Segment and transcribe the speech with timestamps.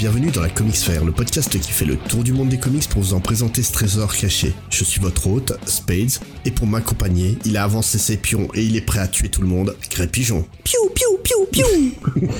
[0.00, 2.88] Bienvenue dans la Comics Fair, le podcast qui fait le tour du monde des comics
[2.88, 4.54] pour vous en présenter ce trésor caché.
[4.70, 8.76] Je suis votre hôte, Spades, et pour m'accompagner, il a avancé ses pions et il
[8.76, 10.46] est prêt à tuer tout le monde, Grey Pigeon.
[10.64, 11.92] Piou, piou, piou, piou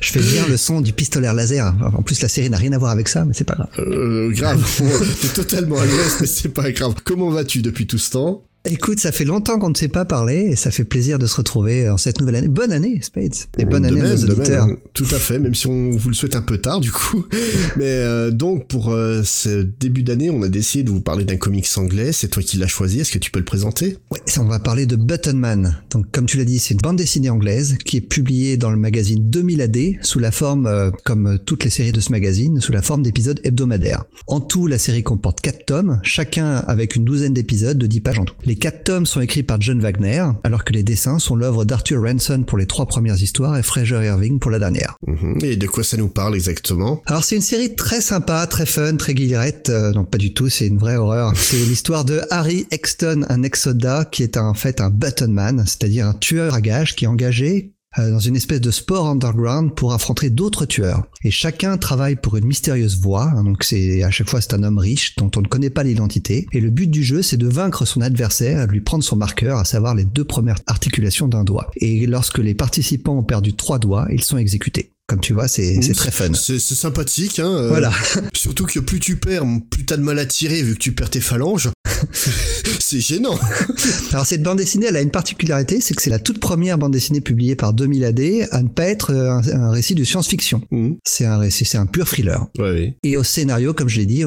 [0.00, 1.72] Je fais bien le son du pistolet laser.
[1.96, 3.68] En plus, la série n'a rien à voir avec ça, mais c'est pas grave.
[3.78, 4.60] Euh, grave,
[5.22, 6.96] t'es totalement à l'ouest, mais c'est pas grave.
[7.04, 8.42] Comment vas-tu depuis tout ce temps?
[8.66, 11.36] Écoute, ça fait longtemps qu'on ne s'est pas parlé et ça fait plaisir de se
[11.36, 12.48] retrouver en cette nouvelle année.
[12.48, 13.32] Bonne année, Spades.
[13.56, 14.68] Et bonne année à nos auditeurs.
[14.92, 17.24] tout à fait, même si on vous le souhaite un peu tard du coup.
[17.78, 21.38] Mais euh, donc pour euh, ce début d'année, on a décidé de vous parler d'un
[21.38, 22.12] comics anglais.
[22.12, 23.00] C'est toi qui l'as choisi.
[23.00, 23.96] Est-ce que tu peux le présenter?
[24.10, 25.78] Ouais, on va parler de Button Man.
[25.90, 28.76] Donc comme tu l'as dit, c'est une bande dessinée anglaise qui est publiée dans le
[28.76, 32.72] magazine 2000 AD sous la forme, euh, comme toutes les séries de ce magazine, sous
[32.72, 34.04] la forme d'épisodes hebdomadaires.
[34.26, 38.18] En tout, la série comporte 4 tomes, chacun avec une douzaine d'épisodes de 10 pages
[38.18, 38.34] en tout.
[38.50, 42.02] Les quatre tomes sont écrits par John Wagner, alors que les dessins sont l'œuvre d'Arthur
[42.02, 44.96] Ranson pour les trois premières histoires et Fraser Irving pour la dernière.
[45.06, 45.38] Mhm.
[45.42, 47.00] Et de quoi ça nous parle exactement?
[47.06, 49.68] Alors c'est une série très sympa, très fun, très guillerette.
[49.68, 51.32] Euh, non, pas du tout, c'est une vraie horreur.
[51.36, 56.14] C'est l'histoire de Harry Exton, un ex-soldat qui est en fait un buttonman, c'est-à-dire un
[56.14, 60.64] tueur à gages qui est engagé dans une espèce de sport underground pour affronter d'autres
[60.64, 61.02] tueurs.
[61.24, 64.62] Et chacun travaille pour une mystérieuse voix, hein, donc c'est à chaque fois c'est un
[64.62, 66.46] homme riche dont on ne connaît pas l'identité.
[66.52, 69.64] Et le but du jeu c'est de vaincre son adversaire, lui prendre son marqueur, à
[69.64, 71.70] savoir les deux premières articulations d'un doigt.
[71.76, 74.92] Et lorsque les participants ont perdu trois doigts, ils sont exécutés.
[75.10, 76.32] Comme tu vois, c'est très fun.
[76.34, 77.50] C'est sympathique, hein.
[77.50, 77.90] Euh, voilà.
[78.32, 81.10] Surtout que plus tu perds, plus t'as de mal à tirer vu que tu perds
[81.10, 81.70] tes phalanges.
[82.90, 83.38] c'est gênant.
[84.12, 86.92] Alors cette bande dessinée, elle a une particularité, c'est que c'est la toute première bande
[86.92, 88.20] dessinée publiée par 2000 AD
[88.50, 90.62] à ne pas être un, récit de science-fiction.
[90.72, 90.94] Mmh.
[91.04, 92.46] C'est un récit, c'est un pur thriller.
[92.58, 94.24] Ouais, Et au scénario, comme je l'ai dit,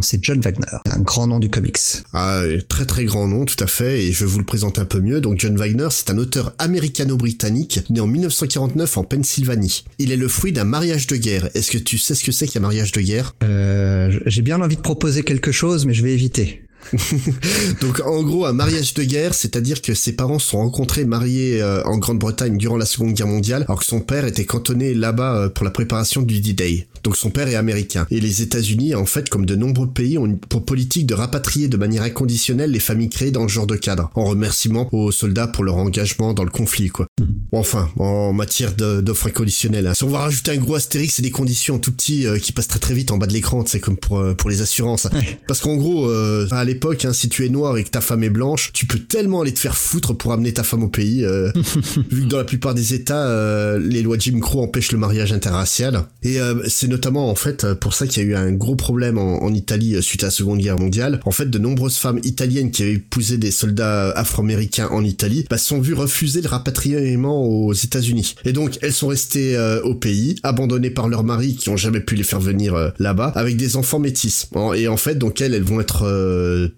[0.00, 1.76] c'est John Wagner, un grand nom du comics.
[2.14, 4.04] Ah, très très grand nom, tout à fait.
[4.04, 5.20] Et je vais vous le présenter un peu mieux.
[5.20, 9.84] Donc John Wagner, c'est un auteur américano-britannique né en 1949 en Pennsylvanie.
[9.98, 11.50] Il est le fruit d'un mariage de guerre.
[11.54, 13.34] Est-ce que tu sais ce que c'est qu'un mariage de guerre?
[13.44, 16.62] Euh, J'ai bien envie de proposer quelque chose, mais je vais éviter.
[17.80, 21.60] Donc en gros un mariage de guerre, c'est-à-dire que ses parents se sont rencontrés mariés
[21.60, 25.36] euh, en Grande-Bretagne durant la Seconde Guerre mondiale, alors que son père était cantonné là-bas
[25.36, 26.86] euh, pour la préparation du D-Day.
[27.06, 28.04] Donc son père est américain.
[28.10, 31.76] Et les États-Unis, en fait, comme de nombreux pays, ont pour politique de rapatrier de
[31.76, 35.62] manière inconditionnelle les familles créées dans ce genre de cadre, en remerciement aux soldats pour
[35.62, 37.06] leur engagement dans le conflit, quoi.
[37.52, 39.86] Enfin, en matière d'offres inconditionnelles.
[39.86, 39.94] Hein.
[39.94, 42.66] Si on va rajouter un gros astérix, c'est des conditions tout petits euh, qui passent
[42.66, 45.06] très très vite en bas de l'écran, c'est comme pour pour les assurances.
[45.46, 48.30] Parce qu'en gros, à l'époque, hein, si tu es noir et que ta femme est
[48.30, 51.52] blanche, tu peux tellement aller te faire foutre pour amener ta femme au pays, euh,
[52.10, 55.32] vu que dans la plupart des États, euh, les lois Jim Crow empêchent le mariage
[55.32, 56.04] interracial.
[56.22, 59.18] Et euh, c'est notamment en fait pour ça qu'il y a eu un gros problème
[59.18, 61.20] en, Italie suite à la Seconde Guerre mondiale.
[61.24, 65.56] En fait, de nombreuses femmes italiennes qui avaient épousé des soldats afro-américains en Italie, bah,
[65.56, 68.34] sont vues refuser le rapatriement aux États-Unis.
[68.44, 72.16] Et donc, elles sont restées au pays, abandonnées par leurs maris qui ont jamais pu
[72.16, 74.50] les faire venir là-bas, avec des enfants métis.
[74.74, 76.04] Et en fait, donc elles, elles vont être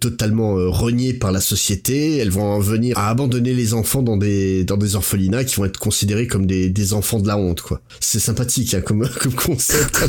[0.00, 4.16] totalement euh, reniées par la société, elles vont en venir à abandonner les enfants dans
[4.16, 7.60] des dans des orphelinats qui vont être considérés comme des, des enfants de la honte
[7.60, 7.80] quoi.
[8.00, 10.07] C'est sympathique hein, comme comme concept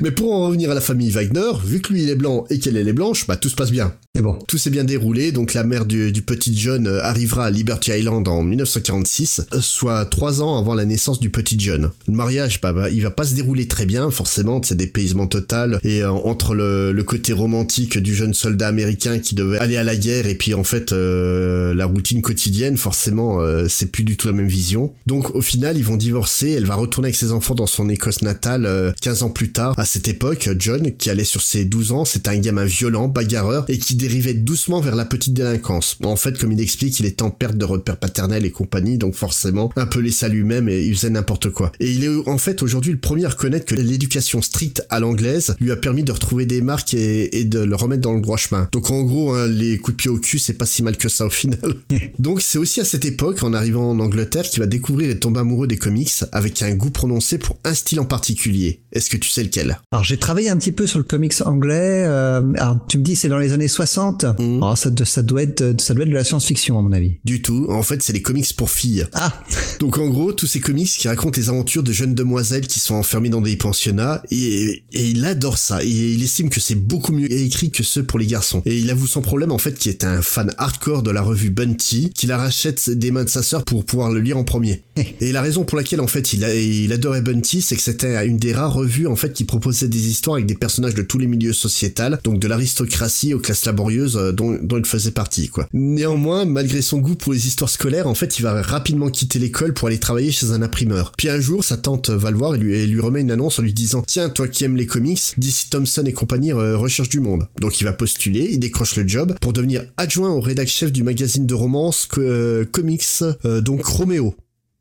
[0.00, 2.58] Mais pour en revenir à la famille Wagner, vu que lui il est blanc et
[2.58, 3.94] qu'elle elle est blanche, bah tout se passe bien.
[4.16, 7.46] Et bon, tout s'est bien déroulé, donc la mère du, du petit John euh, arrivera
[7.46, 11.90] à Liberty Island en 1946, euh, soit trois ans avant la naissance du petit John.
[12.08, 15.78] Le mariage, bah, bah il va pas se dérouler très bien, forcément, c'est dépaysement total,
[15.84, 19.96] et entre le, le côté romantique du jeune soldat américain qui devait aller à la
[19.96, 24.28] guerre et puis en fait euh, la routine quotidienne forcément euh, c'est plus du tout
[24.28, 24.92] la même vision.
[25.06, 28.22] Donc au final ils vont divorcer, elle va retourner avec ses enfants dans son Écosse
[28.22, 29.78] natale 15 euh, ans plus tard.
[29.78, 33.64] À cette époque, John qui allait sur ses 12 ans, c'était un gamin violent, bagarreur
[33.68, 35.96] et qui dérivait doucement vers la petite délinquance.
[36.04, 39.14] En fait comme il explique, il est en perte de repère paternel et compagnie donc
[39.14, 41.72] forcément un peu laissé à lui-même et il faisait n'importe quoi.
[41.80, 45.56] Et il est en fait aujourd'hui le premier à reconnaître que l'éducation stricte à l'anglaise
[45.60, 48.36] lui a permis de retrouver des marques et, et de le remettre dans le droit
[48.36, 48.68] chemin.
[48.72, 51.08] Donc en gros, hein, les coups de pied au cul, c'est pas si mal que
[51.08, 51.58] ça au final.
[52.18, 55.40] Donc c'est aussi à cette époque, en arrivant en Angleterre, qu'il va découvrir et tomber
[55.40, 58.16] amoureux des comics avec un goût prononcé pour un style en particulier.
[58.16, 58.80] particulier.
[58.92, 59.78] Est-ce que tu sais lequel?
[59.92, 62.04] Alors j'ai travaillé un petit peu sur le comics anglais.
[62.06, 63.95] Euh, alors tu me dis c'est dans les années 60.
[63.96, 64.62] Mm.
[64.62, 67.16] Alors, ça, ça doit être ça doit être de la science-fiction à mon avis.
[67.24, 67.66] Du tout.
[67.68, 69.06] En fait, c'est les comics pour filles.
[69.12, 69.32] Ah.
[69.80, 72.94] Donc en gros, tous ces comics qui racontent les aventures de jeunes demoiselles qui sont
[72.94, 75.82] enfermées dans des pensionnats et, et il adore ça.
[75.84, 78.62] Et il estime que c'est beaucoup mieux écrit que ceux pour les garçons.
[78.64, 81.50] Et il avoue sans problème en fait qu'il est un fan hardcore de la revue
[81.50, 84.82] Bunty, qu'il la rachète des mains de sa sœur pour pouvoir le lire en premier.
[85.20, 88.26] et la raison pour laquelle en fait il, a, il adorait Bunty, c'est que c'était
[88.26, 91.18] une des rares revues en fait qui proposait des histoires avec des personnages de tous
[91.18, 95.68] les milieux sociétals, donc de l'aristocratie aux classes euh, dont, il faisait partie quoi.
[95.72, 99.74] Néanmoins, malgré son goût pour les histoires scolaires, en fait il va rapidement quitter l'école
[99.74, 101.12] pour aller travailler chez un imprimeur.
[101.16, 103.58] Puis un jour, sa tante va le voir et lui, et lui remet une annonce
[103.58, 107.08] en lui disant Tiens, toi qui aimes les comics, DC Thompson et compagnie euh, recherche
[107.08, 107.48] du monde.
[107.60, 111.02] Donc il va postuler, il décroche le job pour devenir adjoint au rédac chef du
[111.02, 113.24] magazine de romance euh, Comics,
[113.62, 114.34] donc Roméo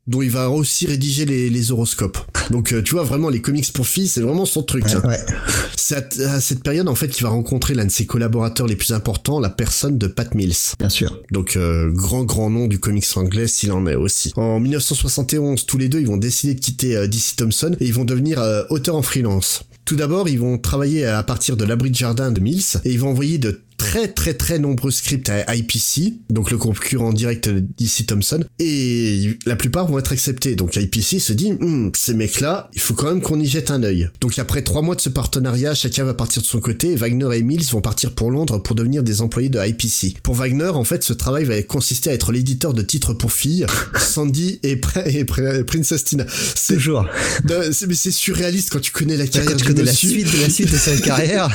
[0.08, 2.18] dont il va aussi rédiger les, les horoscopes.
[2.52, 4.86] Donc euh, tu vois vraiment les comics pour filles, c'est vraiment son truc.
[5.04, 5.20] Ouais.
[5.76, 8.76] C'est à, à cette période en fait qu'il va rencontrer l'un de ses collaborateurs les
[8.76, 10.54] plus importants, la personne de Pat Mills.
[10.80, 11.22] Bien sûr.
[11.32, 14.32] Donc euh, grand grand nom du comics anglais s'il en est aussi.
[14.36, 17.94] En 1971, tous les deux ils vont décider de quitter euh, DC Thompson et ils
[17.94, 19.64] vont devenir euh, auteurs en freelance.
[19.86, 23.00] Tout d'abord, ils vont travailler à partir de l'abri de jardin de Mills et ils
[23.00, 28.06] vont envoyer de très très très nombreux scripts à IPC, donc le concurrent direct d'ici
[28.06, 30.56] Thompson, et la plupart vont être acceptés.
[30.56, 33.84] Donc IPC se dit, Hum, ces mecs-là, il faut quand même qu'on y jette un
[33.84, 34.10] œil.
[34.22, 37.30] Donc après trois mois de ce partenariat, chacun va partir de son côté, et Wagner
[37.36, 40.18] et Mills vont partir pour Londres pour devenir des employés de IPC.
[40.24, 43.66] Pour Wagner, en fait, ce travail va consister à être l'éditeur de titres pour filles,
[44.00, 46.26] Sandy et, et Pr- Princess Tina.
[46.56, 47.06] C'est Toujours.
[47.88, 50.42] mais c'est surréaliste quand tu connais la carrière Quand tu du connais la suite de
[50.42, 51.50] la suite de sa carrière.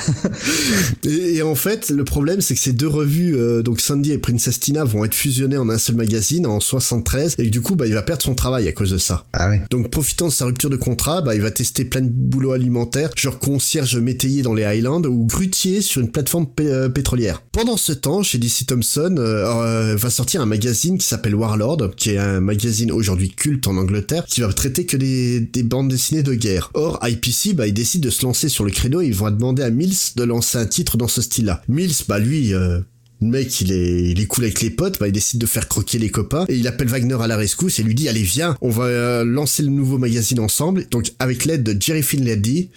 [1.05, 4.19] Et, et en fait, le problème, c'est que ces deux revues, euh, donc Sandy et
[4.19, 7.77] Princess Tina, vont être fusionnées en un seul magazine en 73, et que du coup,
[7.77, 9.27] bah, il va perdre son travail à cause de ça.
[9.33, 9.63] Ah ouais.
[9.71, 13.11] Donc, profitant de sa rupture de contrat, bah, il va tester plein de boulots alimentaires,
[13.17, 17.43] genre concierge métayer dans les Highlands ou grutier sur une plateforme euh, pétrolière.
[17.53, 21.95] Pendant ce temps, chez DC Thompson, euh, euh, va sortir un magazine qui s'appelle Warlord,
[21.97, 25.89] qui est un magazine aujourd'hui culte en Angleterre, qui va traiter que des, des bandes
[25.89, 26.71] dessinées de guerre.
[26.75, 29.63] Or, IPC, bah, il décide de se lancer sur le créneau et ils vont demander
[29.63, 31.63] à Mills de lancer un titre dans ce style-là.
[31.69, 32.81] Mills, bah, lui, euh,
[33.21, 35.69] le mec, il est, il est cool avec les potes, bah, il décide de faire
[35.69, 38.57] croquer les copains et il appelle Wagner à la rescousse et lui dit allez viens,
[38.61, 40.87] on va euh, lancer le nouveau magazine ensemble.
[40.91, 42.31] Donc avec l'aide de Jerry Finley,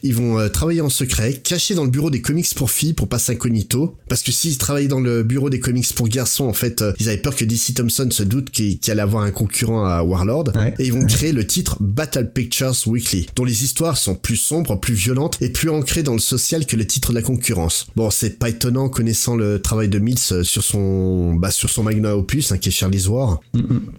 [0.04, 3.08] ils vont euh, travailler en secret, cachés dans le bureau des comics pour filles pour
[3.08, 3.96] passer incognito.
[4.10, 7.08] Parce que s'ils travaillaient dans le bureau des comics pour garçons, en fait, euh, ils
[7.08, 10.52] avaient peur que DC Thompson se doute qu'il allait avoir un concurrent à Warlord.
[10.56, 10.74] Ouais.
[10.80, 14.80] Et ils vont créer le titre Battle Pictures Weekly, dont les histoires sont plus sombres,
[14.80, 17.88] plus violentes et plus ancrées dans le social que le titre de la concurrence.
[17.96, 21.84] Bon, c'est pas étonnant connaissant le travail de Mills euh, sur son, bah, sur son
[21.84, 23.40] magnum opus, hein, qui est Charlie's War.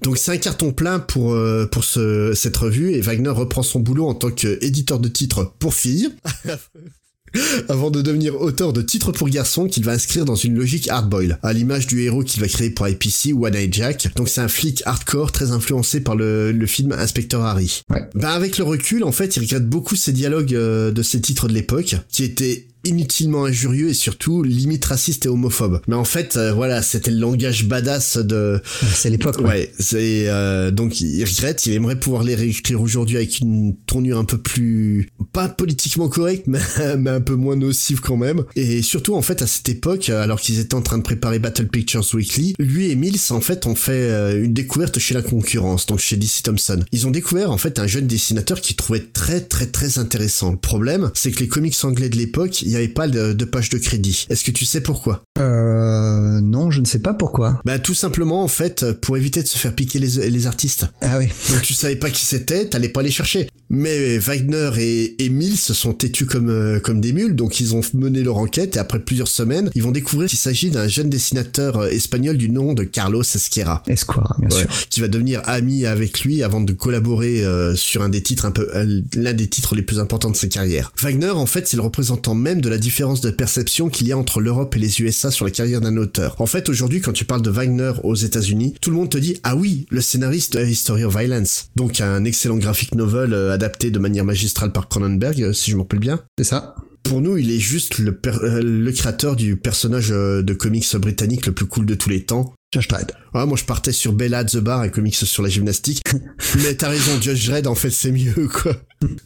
[0.03, 3.81] Donc c'est un carton plein pour, euh, pour ce, cette revue et Wagner reprend son
[3.81, 6.11] boulot en tant qu'éditeur de titres pour filles.
[7.69, 11.39] Avant de devenir auteur de titres pour garçons qu'il va inscrire dans une logique hardboil,
[11.43, 14.15] à l'image du héros qu'il va créer pour IPC, One Eye Jack.
[14.15, 17.83] Donc c'est un flic hardcore très influencé par le, le film Inspecteur Harry.
[17.91, 18.09] Ouais.
[18.15, 21.49] Ben avec le recul, en fait, il regrette beaucoup ces dialogues euh, de ces titres
[21.49, 25.81] de l'époque, qui étaient inutilement injurieux et surtout limite raciste et homophobe.
[25.89, 28.61] Mais en fait, euh, voilà, c'était le langage badass de,
[28.95, 29.39] C'est l'époque.
[29.39, 29.45] ouais.
[29.45, 34.19] Ouais, c'est euh, donc il regrette, il aimerait pouvoir les réécrire aujourd'hui avec une tournure
[34.19, 36.59] un peu plus pas politiquement correcte, mais,
[36.99, 38.45] mais un peu moins nocive quand même.
[38.57, 41.69] Et surtout en fait à cette époque, alors qu'ils étaient en train de préparer Battle
[41.69, 45.87] Pictures Weekly, lui et Mills en fait ont fait euh, une découverte chez la concurrence,
[45.87, 46.81] donc chez DC Thompson.
[46.93, 50.53] Ils ont découvert en fait un jeune dessinateur qui trouvait très très très intéressant.
[50.53, 53.69] Le problème, c'est que les comics anglais de l'époque, n'y avait pas de, de page
[53.71, 54.27] de crédit.
[54.31, 55.23] Est-ce que tu sais pourquoi?
[55.39, 57.61] Euh, non, je ne sais pas pourquoi.
[57.65, 60.87] Bah tout simplement en fait pour éviter de se faire piquer les, les artistes.
[61.01, 61.27] Ah oui.
[61.51, 63.49] Donc tu savais pas qui c'était, t'allais pas les chercher.
[63.71, 67.75] Mais Wagner et, et Mills se sont têtus comme, euh, comme des mules, donc ils
[67.75, 71.09] ont mené leur enquête et après plusieurs semaines, ils vont découvrir qu'il s'agit d'un jeune
[71.09, 73.83] dessinateur euh, espagnol du nom de Carlos Esquera.
[73.89, 74.69] Esquire, bien Ouais, sûr.
[74.91, 78.51] qui va devenir ami avec lui avant de collaborer euh, sur un des titres un
[78.51, 78.69] peu
[79.17, 80.93] l'un des titres les plus importants de sa carrière.
[81.01, 84.19] Wagner en fait c'est le représentant même de la différence de perception qu'il y a
[84.19, 86.35] entre l'Europe et les USA sur la carrière d'un auteur.
[86.41, 89.39] En fait aujourd'hui quand tu parles de Wagner aux États-Unis, tout le monde te dit
[89.43, 93.91] ah oui le scénariste de History of Violence, donc un excellent graphic novel euh, adapté
[93.91, 96.21] de manière magistrale par Cronenberg euh, si je me rappelle bien.
[96.39, 96.75] C'est ça.
[97.03, 101.53] Pour nous, il est juste le, euh, le créateur du personnage de comics britannique le
[101.53, 102.55] plus cool de tous les temps.
[102.75, 103.13] Josh Dredd.
[103.35, 106.03] Ouais, moi je partais sur Bella the Bar, un comics sur la gymnastique.
[106.57, 108.77] Mais t'as raison, Judge Dredd en fait c'est mieux quoi.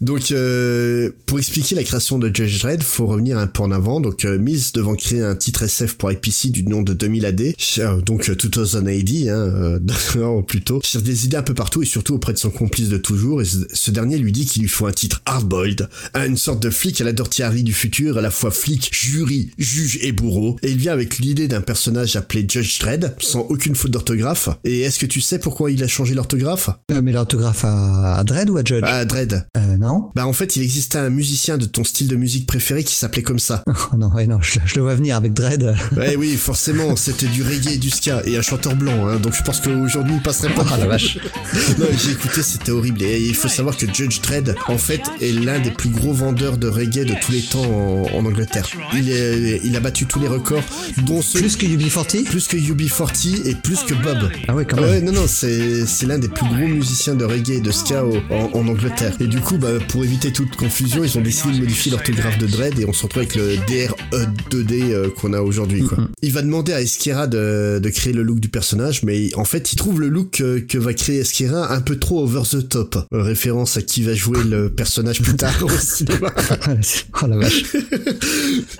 [0.01, 4.01] Donc, euh, pour expliquer la création de Judge Dredd, faut revenir un peu en avant.
[4.01, 4.39] Donc, euh,
[4.75, 8.35] devant créer un titre SF pour IPC du nom de 2000 AD, euh, donc euh,
[8.35, 9.79] 2080, hein,
[10.17, 12.99] euh, plutôt, cherche des idées un peu partout et surtout auprès de son complice de
[12.99, 13.43] toujours.
[13.43, 17.01] Et ce, dernier lui dit qu'il lui faut un titre hardboiled, une sorte de flic
[17.01, 20.57] à la Dirty du futur, à la fois flic, jury, juge et bourreau.
[20.63, 24.49] Et il vient avec l'idée d'un personnage appelé Judge Dredd, sans aucune faute d'orthographe.
[24.65, 26.71] Et est-ce que tu sais pourquoi il a changé l'orthographe?
[26.91, 28.85] Euh, mais l'orthographe à, à Dredd ou à Judge?
[28.85, 29.47] Ah, Dredd.
[29.57, 32.85] Euh, non Bah en fait, il existait un musicien de ton style de musique préféré
[32.85, 33.63] qui s'appelait comme ça.
[33.91, 35.75] Oh non, ouais, non, je, je le vois venir avec Dredd.
[35.97, 39.35] Ouais, oui, forcément, c'était du reggae et du ska et un chanteur blanc, hein, donc
[39.35, 40.67] je pense qu'aujourd'hui il passerait pas.
[40.71, 41.19] Ah la vache.
[41.79, 43.03] Non, j'ai écouté, c'était horrible.
[43.03, 46.59] Et il faut savoir que Judge Dredd, en fait, est l'un des plus gros vendeurs
[46.59, 48.67] de reggae de tous les temps en, en Angleterre.
[48.95, 50.63] Il, est, il a battu tous les records,
[51.07, 54.31] dont ceux Plus que UB40 plus que UB40 et plus que Bob.
[54.49, 54.85] Ah ouais, quand même.
[54.91, 58.05] Ouais, non, non, c'est, c'est l'un des plus gros musiciens de reggae et de ska
[58.05, 59.15] au- en, en Angleterre.
[59.21, 62.47] Et du coup, bah, pour éviter toute confusion, ils ont décidé de modifier l'orthographe de
[62.47, 65.99] Dredd et on se retrouve avec le DRE2D euh, qu'on a aujourd'hui, quoi.
[66.23, 69.73] Il va demander à Esquira de, de créer le look du personnage, mais en fait,
[69.73, 72.97] il trouve le look que, que va créer Esquira un peu trop over the top.
[73.13, 76.33] Euh, référence à qui va jouer le personnage plus tard au cinéma.
[77.23, 77.63] oh la vache.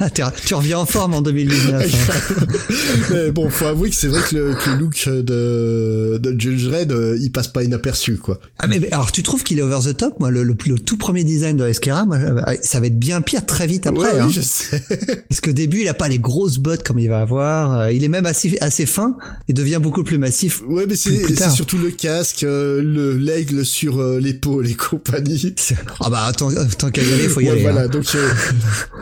[0.01, 1.85] Ah, tu reviens en forme en 2019.
[1.85, 2.47] hein.
[3.11, 6.65] mais bon, faut avouer que c'est vrai que le, que le look de, de Judge
[6.67, 8.39] Dredd, euh, il passe pas inaperçu, quoi.
[8.59, 10.79] Ah mais, mais alors tu trouves qu'il est over the top Moi le, le, le
[10.79, 14.13] tout premier design de Esquera, euh, ça va être bien pire très vite après.
[14.15, 14.27] Ouais, hein.
[14.29, 14.83] oui, je sais.
[15.29, 17.81] Parce qu'au début il a pas les grosses bottes comme il va avoir.
[17.81, 19.17] Euh, Il est même assez assez fin
[19.49, 20.63] et devient beaucoup plus massif.
[20.69, 25.55] Ouais, mais c'est surtout le casque, le l'aigle sur l'épaule et compagnie.
[26.01, 27.63] Ah bah tant, tant qu'à y aller, faut y Ouais, aller.
[27.63, 27.89] voilà, hein.
[27.89, 28.29] donc euh,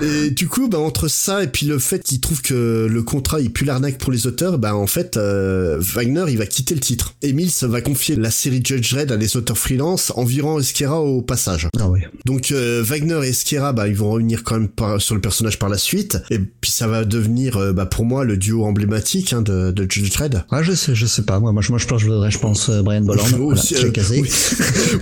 [0.26, 3.40] et du coup, bah entre ça et puis le fait qu'il trouve que le contrat
[3.40, 6.80] il pue l'arnaque pour les auteurs, bah en fait euh, Wagner il va quitter le
[6.80, 7.14] titre.
[7.22, 11.22] Et Mills va confier la série Judge Dredd à des auteurs freelance, environ Esquera au
[11.22, 11.68] passage.
[11.78, 11.88] Ah.
[12.24, 15.58] Donc euh, Wagner et Esquera, bah ils vont revenir quand même par- sur le personnage
[15.58, 19.32] par la suite, et puis ça va devenir, euh, bah pour moi le duo emblématique
[19.32, 20.44] hein, de, de Judge Dredd.
[20.50, 21.40] Ah je sais, je sais pas.
[21.40, 23.22] Moi, moi, je, moi, je pense, je pense Brian Bolland.
[23.40, 24.20] Aussi, j'ai casé.
[24.22, 24.30] oui.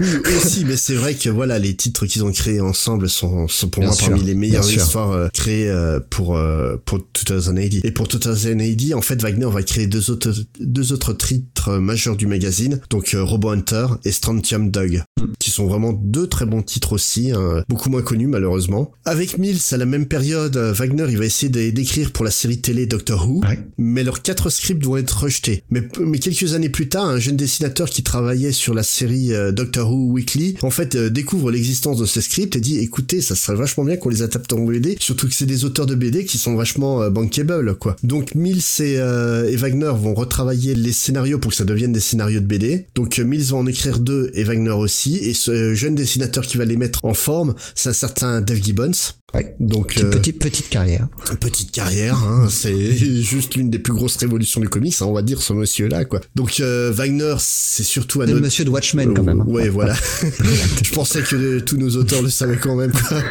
[0.00, 0.06] oui,
[0.36, 3.80] aussi, mais c'est vrai que voilà, les titres qu'ils ont créés ensemble sont, sont pour
[3.80, 5.72] Bien moi sûr, parmi les meilleures histoires créées
[6.10, 6.38] pour
[6.84, 7.80] pour 2080.
[7.84, 12.26] Et pour 2080, en fait, Wagner va créer deux autres deux autres titres majeurs du
[12.26, 15.02] magazine, donc euh, Robo Hunter et Strontium Dog,
[15.38, 18.92] qui sont vraiment deux très bons titres aussi, hein, beaucoup moins connus malheureusement.
[19.04, 22.30] Avec Mills, à la même période, euh, Wagner il va essayer d'é- d'écrire pour la
[22.30, 23.58] série télé Doctor Who, Ouais.
[23.78, 25.62] mais leurs quatre scripts vont être rejetés.
[25.70, 29.52] Mais, mais quelques années plus tard, un jeune dessinateur qui travaillait sur la série euh,
[29.52, 33.56] Doctor Who Weekly, en fait, découvre l'existence de ces scripts et dit, écoutez, ça serait
[33.56, 36.38] vachement bien qu'on les adapte en BD, surtout que c'est des auteurs de BD qui
[36.38, 37.96] sont vachement bankable, quoi.
[38.02, 42.00] Donc Mills et, euh, et Wagner vont retravailler les scénarios pour que ça devienne des
[42.00, 42.86] scénarios de BD.
[42.94, 46.56] Donc euh, Mills va en écrire deux et Wagner aussi, et ce jeune dessinateur qui
[46.56, 48.92] va les mettre en forme, c'est un certain Dave Gibbons.
[49.32, 49.56] Ouais.
[49.58, 51.08] Donc Petite, euh, petite, petite carrière.
[51.40, 55.22] petite carrière, hein, c'est juste l'une des plus grosses révolutions du comics, hein, on va
[55.22, 56.20] dire, ce monsieur-là, quoi.
[56.36, 59.40] Donc euh, Wagner, c'est surtout un autre- monsieur de Watchmen quand même.
[59.40, 59.44] hein.
[59.48, 59.94] Ouais, voilà.
[60.84, 62.92] Je pensais que tous nos auteurs le savaient quand même.
[62.92, 63.22] Quoi.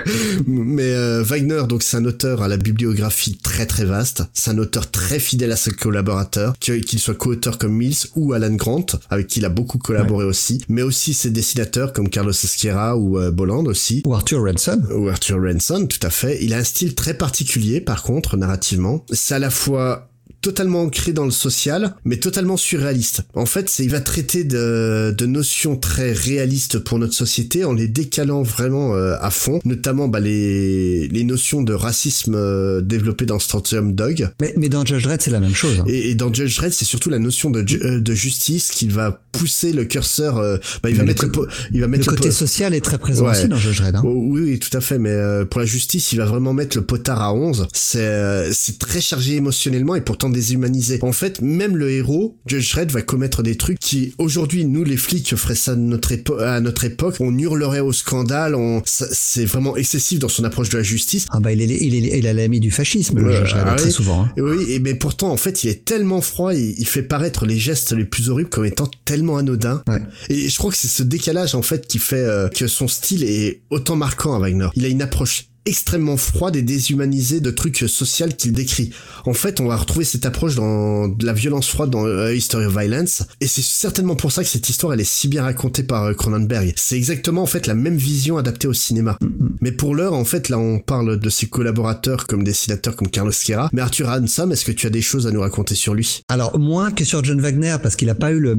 [0.45, 4.23] Mais euh, Wagner, donc c'est un auteur à la bibliographie très très vaste.
[4.33, 8.53] C'est un auteur très fidèle à ses collaborateurs, qu'il soit co-auteur comme Mills ou Alan
[8.55, 10.61] Grant, avec qui il a beaucoup collaboré aussi.
[10.67, 14.01] Mais aussi ses dessinateurs comme Carlos Esquera ou euh, Bolland aussi.
[14.05, 14.81] Ou Arthur Ranson.
[14.93, 16.43] Ou Arthur Ranson, tout à fait.
[16.43, 19.05] Il a un style très particulier, par contre, narrativement.
[19.11, 20.12] C'est à la fois
[20.43, 23.21] totalement ancré dans le social, mais totalement surréaliste.
[23.33, 27.73] En fait, c'est, il va traiter de, de notions très réalistes pour notre société en
[27.73, 33.25] les décalant vraiment euh, à fond, notamment bah, les, les notions de racisme euh, développées
[33.25, 34.29] dans Strontium Dog.
[34.41, 35.79] Mais, mais dans Judge Dredd, c'est la même chose.
[35.79, 35.85] hein.
[35.87, 38.91] Et, et dans Judge Dredd, c'est surtout la notion de, ju- euh, de justice qu'il
[38.91, 40.37] va pousser le curseur.
[40.37, 41.31] euh, bah, il va mettre le
[41.71, 43.31] il va mettre Le côté social est très présent Ouais.
[43.31, 43.95] aussi dans Judge Dredd.
[43.95, 44.01] Hein.
[44.03, 44.99] Oh, oui, oui, tout à fait.
[44.99, 47.67] Mais euh, pour la justice, il va vraiment mettre le potard à 11.
[47.73, 50.99] C'est euh, c'est très chargé émotionnellement et pourtant déshumanisé.
[51.01, 54.97] En fait, même le héros, Judge Dredd, va commettre des trucs qui, aujourd'hui, nous les
[54.97, 56.13] flics feraient ça notre
[56.43, 57.15] à notre époque.
[57.21, 58.55] On hurlerait au scandale.
[58.55, 61.27] On, c'est vraiment excessif dans son approche de la justice.
[61.31, 63.91] Ah bah il est, il est, il l'ami du fascisme, le Judge Dredd, ah très
[63.91, 64.23] souvent.
[64.23, 64.31] hein.
[64.35, 67.45] Et oui, et mais pourtant, en fait, il est tellement froid, il, il fait paraître
[67.45, 69.83] les gestes les plus horribles comme étant tellement anodins.
[69.87, 70.01] Ouais.
[70.29, 73.23] Et je crois que c'est ce décalage, en fait, qui fait euh, que son style
[73.23, 74.67] est autant marquant à Wagner.
[74.75, 78.91] Il a une approche extrêmement froide et déshumanisée de trucs sociaux qu'il décrit.
[79.25, 82.65] En fait, on va retrouver cette approche dans de la violence froide dans euh, History
[82.65, 85.83] of Violence, et c'est certainement pour ça que cette histoire elle est si bien racontée
[85.83, 86.73] par euh, Cronenberg.
[86.75, 89.17] C'est exactement en fait la même vision adaptée au cinéma.
[89.61, 93.31] Mais pour l'heure, en fait, là on parle de ses collaborateurs comme dessinateurs comme Carlos
[93.31, 93.69] Quera.
[93.73, 96.23] Mais Arthur Hansom, est-ce que tu as des choses à nous raconter sur lui?
[96.27, 98.53] Alors moins que sur John Wagner parce qu'il a pas eu le,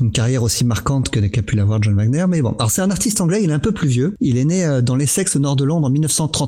[0.00, 2.24] une carrière aussi marquante que qu'a pu l'avoir John Wagner.
[2.28, 4.16] Mais bon, alors c'est un artiste anglais, il est un peu plus vieux.
[4.20, 5.90] Il est né euh, dans l'Essex au nord de Londres en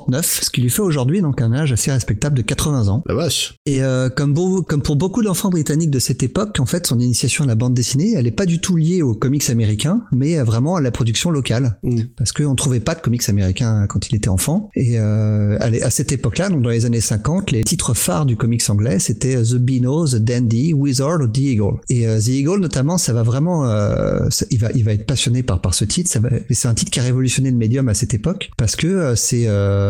[0.07, 3.02] 1939, ce qui lui fait aujourd'hui donc un âge assez respectable de 80 ans.
[3.07, 3.55] La vache.
[3.67, 6.99] Et euh, comme, beau, comme pour beaucoup d'enfants britanniques de cette époque, en fait, son
[6.99, 10.38] initiation à la bande dessinée, elle est pas du tout liée aux comics américains, mais
[10.43, 12.00] vraiment à la production locale, Mm.
[12.17, 14.71] parce qu'on trouvait pas de comics américains quand il était enfant.
[14.75, 18.62] Et euh, à cette époque-là, donc dans les années 50, les titres phares du comics
[18.69, 21.75] anglais, c'était The Beano, The Dandy, Wizard ou The Eagle.
[21.88, 25.07] Et euh, The Eagle, notamment, ça va vraiment, euh, ça- il va, il va être
[25.07, 26.11] passionné par par ce titre.
[26.50, 29.45] C'est un titre qui a révolutionné le médium à cette époque, parce que euh, c'est
[29.47, 29.88] euh,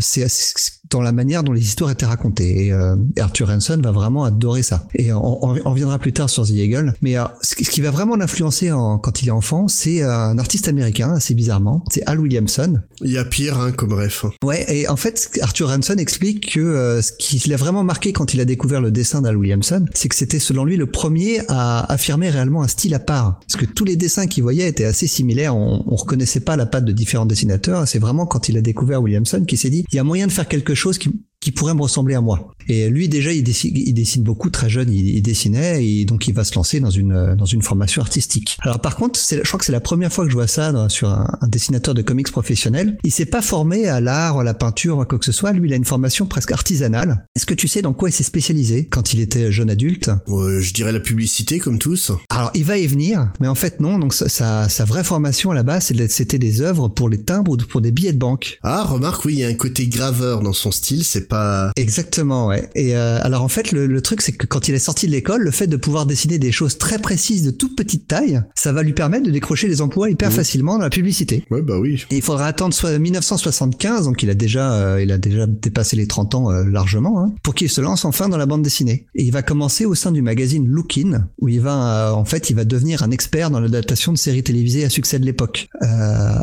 [0.00, 2.66] c'est c'est dans la manière dont les histoires étaient racontées.
[2.66, 4.86] Et, euh, Arthur Hanson va vraiment adorer ça.
[4.94, 6.94] Et on, on, on reviendra plus tard sur The Eagle.
[7.02, 10.02] Mais euh, ce, qui- ce qui va vraiment l'influencer en- quand il est enfant, c'est
[10.02, 11.84] euh, un artiste américain, assez bizarrement.
[11.90, 12.80] C'est Al Williamson.
[13.02, 14.24] Il y a pire hein, comme ref.
[14.44, 18.34] Ouais, et en fait, Arthur Hanson explique que euh, ce qui l'a vraiment marqué quand
[18.34, 21.90] il a découvert le dessin d'Al Williamson, c'est que c'était selon lui le premier à
[21.92, 23.38] affirmer réellement un style à part.
[23.48, 26.66] Parce que tous les dessins qu'il voyait étaient assez similaires, on, on reconnaissait pas la
[26.66, 27.86] patte de différents dessinateurs.
[27.86, 30.32] C'est vraiment quand il a découvert Williamson qu'il s'est dit, il y a moyen de
[30.32, 31.10] faire quelque chose qui
[31.40, 32.52] qui pourrait me ressembler à moi.
[32.68, 36.28] Et lui déjà il dessine, il dessine beaucoup très jeune, il, il dessinait et donc
[36.28, 38.58] il va se lancer dans une euh, dans une formation artistique.
[38.60, 40.88] Alors par contre, je crois que c'est la première fois que je vois ça dans-
[40.88, 42.98] sur un, un dessinateur de comics professionnel.
[43.02, 45.52] Il s'est pas formé à l'art, à la peinture, à quoi que ce soit.
[45.52, 47.26] Lui, il a une formation presque artisanale.
[47.34, 50.10] Est-ce que tu sais dans quoi il s'est spécialisé quand il était jeune adulte?
[50.28, 52.12] Je dirais la publicité comme tous.
[52.28, 53.98] Alors il va y venir, mais en fait non.
[53.98, 54.28] Donc sa,
[54.68, 57.90] sa, vraie formation à la base, c'était des œuvres pour les timbres ou pour des
[57.92, 58.58] billets de banque.
[58.62, 61.72] Ah, remarque, oui, il y a un côté graveur dans son style, c'est pas...
[61.76, 62.68] Exactement, ouais.
[62.74, 65.12] Et euh, alors en fait, le, le truc, c'est que quand il est sorti de
[65.12, 68.72] l'école, le fait de pouvoir dessiner des choses très précises de toute petite taille, ça
[68.72, 70.34] va lui permettre de décrocher des emplois hyper Mhm.
[70.34, 71.44] facilement dans la publicité.
[71.50, 72.04] Ouais, bah oui.
[72.10, 75.96] Et il faudra attendre soit 1975, donc il a déjà, euh, il a déjà dépassé
[75.96, 79.06] les 30 ans euh, largement, hein, pour qu'il se lance enfin dans la bande dessinée.
[79.14, 82.50] Et il va commencer au sein du magazine Lookin, où il va, euh, en fait,
[82.50, 85.68] il va devenir un expert dans l'adaptation de séries télévisées à succès de l'époque.
[85.82, 85.86] Euh,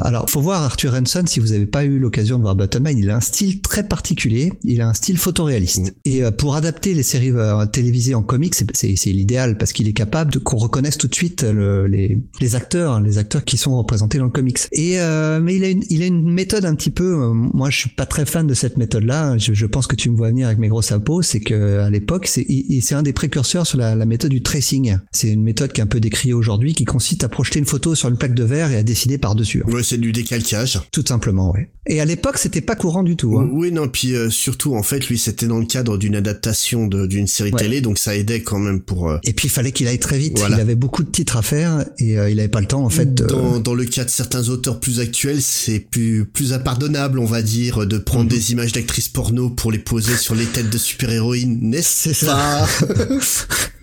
[0.01, 3.09] alors, faut voir Arthur Hanson si vous n'avez pas eu l'occasion de voir Buttonman, il
[3.09, 5.93] a un style très particulier, il a un style photoréaliste.
[6.05, 9.73] Et euh, pour adapter les séries euh, télévisées en comics, c'est- c'est c'est l'idéal parce
[9.73, 13.43] qu'il est capable de qu'on reconnaisse tout de suite le- les, les acteurs, les acteurs
[13.45, 14.59] qui sont représentés dans le comics.
[14.71, 17.03] Et euh, mais il a une, il a une méthode un petit peu.
[17.23, 19.37] euh, moi, je suis pas très fan de cette méthode-là.
[19.37, 21.21] Je, je pense que tu me vois venir avec mes gros sapots.
[21.21, 24.31] C'est que à l'époque, c'est il- il- c'est un des précurseurs sur la, la méthode
[24.31, 24.97] du tracing.
[25.11, 27.95] C'est une méthode qui est un peu décriée aujourd'hui, qui consiste à projeter une photo
[27.95, 29.63] sur une plaque de verre et à dessiner par dessus.
[29.67, 30.79] Ouais, c'est du décalcage.
[30.91, 31.69] Tout simplement, ouais.
[31.87, 33.37] Et à l'époque, c'était pas courant du tout.
[33.39, 33.49] Hein.
[33.53, 37.27] Oui, non, puis euh, surtout, en fait, lui, c'était dans le cadre d'une adaptation d'une
[37.27, 37.59] série Ouais.
[37.59, 39.09] télé, donc ça aidait quand même pour...
[39.09, 40.37] euh, Et puis il fallait qu'il aille très vite.
[40.39, 40.57] Voilà.
[40.57, 42.89] Il avait beaucoup de titres à faire et euh, il avait pas le temps en
[42.89, 43.13] fait.
[43.13, 47.41] Dans, dans le cas de certains auteurs plus actuels, c'est plus, plus impardonnable, on va
[47.41, 48.29] dire, de prendre Mhm.
[48.29, 52.67] des images d'actrices porno pour les poser sur les têtes de super-héroïnes, n'est-ce pas?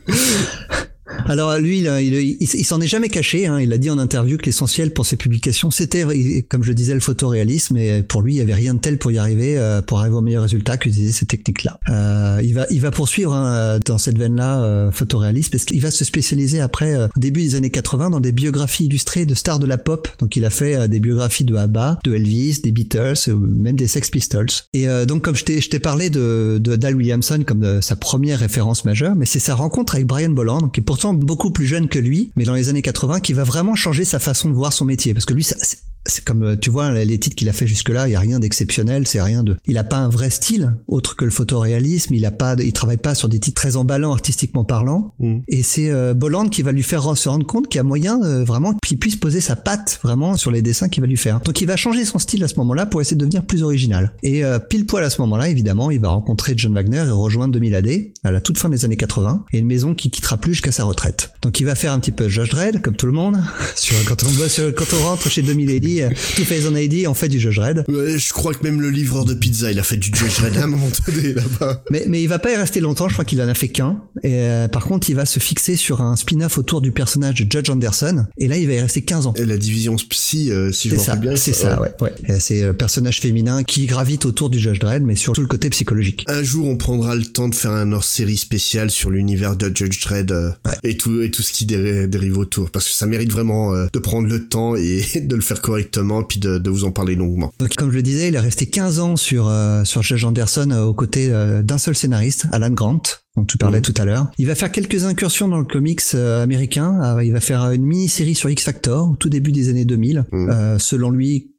[1.27, 3.47] Alors lui, il, s'en est jamais caché.
[3.47, 3.61] Hein.
[3.61, 6.05] Il a dit en interview que l'essentiel pour ses publications, c'était,
[6.49, 7.77] comme je disais, le photoréalisme.
[7.77, 10.17] Et pour lui, il y avait rien de tel pour y arriver, euh, pour arriver
[10.17, 11.79] au meilleur résultat qu'utiliser ces techniques-là.
[11.89, 15.91] Euh, il va, il va poursuivre hein, dans cette veine-là, euh, photoréalisme, parce qu'il va
[15.91, 19.59] se spécialiser après, euh, au début des années 80, dans des biographies illustrées de stars
[19.59, 20.09] de la pop.
[20.19, 23.77] Donc il a fait euh, des biographies de ABBA, de Elvis, des Beatles, euh, même
[23.77, 24.47] des Sex Pistols.
[24.73, 28.39] Et euh, donc comme je t'ai, parlé de, de Dal Williamson comme de sa première
[28.39, 31.99] référence majeure, mais c'est sa rencontre avec Brian Bolland, qui pourtant beaucoup plus jeune que
[31.99, 34.85] lui, mais dans les années 80, qui va vraiment changer sa façon de voir son
[34.85, 35.13] métier.
[35.13, 35.57] Parce que lui, ça-
[36.07, 38.39] c'est comme euh, tu vois les titres qu'il a fait jusque-là, il y a rien
[38.39, 39.57] d'exceptionnel, c'est rien de.
[39.67, 42.15] Il a pas un vrai style autre que le photoréalisme.
[42.15, 45.15] Il a pas, de- il travaille pas sur des titres très emballants artistiquement parlant.
[45.19, 45.39] Mm.
[45.49, 48.23] Et c'est euh, Bolland qui va lui faire se rendre compte qu'il y a moyen
[48.23, 51.41] euh, vraiment qu'il puisse poser sa patte vraiment sur les dessins qu'il va lui faire.
[51.41, 54.13] Donc il va changer son style à ce moment-là pour essayer de devenir plus original.
[54.23, 57.53] Et euh, pile poil à ce moment-là, évidemment, il va rencontrer John Wagner et rejoindre
[57.55, 57.89] 2000 AD
[58.25, 60.85] à la toute fin des années 80 et une maison qui quittera plus jusqu'à sa
[60.85, 61.33] retraite.
[61.43, 63.37] Donc il va faire un petit peu Judge Dredd comme tout le monde.
[63.77, 64.29] Sur, quand on
[64.73, 67.55] quand on rentre chez 2000 AD, euh, Two Face on AD, on fait du Judge.
[67.59, 70.57] Ouais, je crois que même le livreur de pizza, il a fait du Judge Dredd
[70.57, 71.83] à un moment donné, là-bas.
[71.91, 74.03] Mais, mais il va pas y rester longtemps, je crois qu'il en a fait qu'un.
[74.23, 77.51] Et euh, par contre, il va se fixer sur un spin-off autour du personnage de
[77.51, 78.27] Judge Anderson.
[78.39, 79.35] Et là, il va y rester 15 ans.
[79.37, 81.37] Et la division psy, euh, si je me rappelle bien.
[81.37, 81.93] c'est ça, ouais.
[82.01, 82.13] ouais.
[82.29, 85.47] Et C'est le personnage féminin qui gravite autour du Judge Dredd, mais sur tout le
[85.47, 86.25] côté psychologique.
[86.29, 90.03] Un jour, on prendra le temps de faire un hors-série spécial sur l'univers de Judge
[90.05, 90.51] Dredd euh,
[90.83, 93.87] et tout et tout ce qui dé- dérive autour, parce que ça mérite vraiment euh,
[93.93, 95.84] de prendre le temps et de le faire correctement.
[95.85, 97.53] Correctement, puis de, vous en parler longuement.
[97.77, 100.85] Comme je le disais, il est resté 15 ans sur, euh, sur Judge Anderson euh,
[100.85, 103.03] aux côtés euh, d'un seul scénariste, Alan Grant,
[103.37, 103.83] dont tu parlais mmh.
[103.83, 104.31] tout à l'heure.
[104.39, 107.21] Il va faire quelques incursions dans le comics américain.
[107.23, 110.25] il va faire une mini-série sur X Factor au tout début des années 2000.
[110.31, 110.79] Mmh.
[110.79, 111.51] selon lui,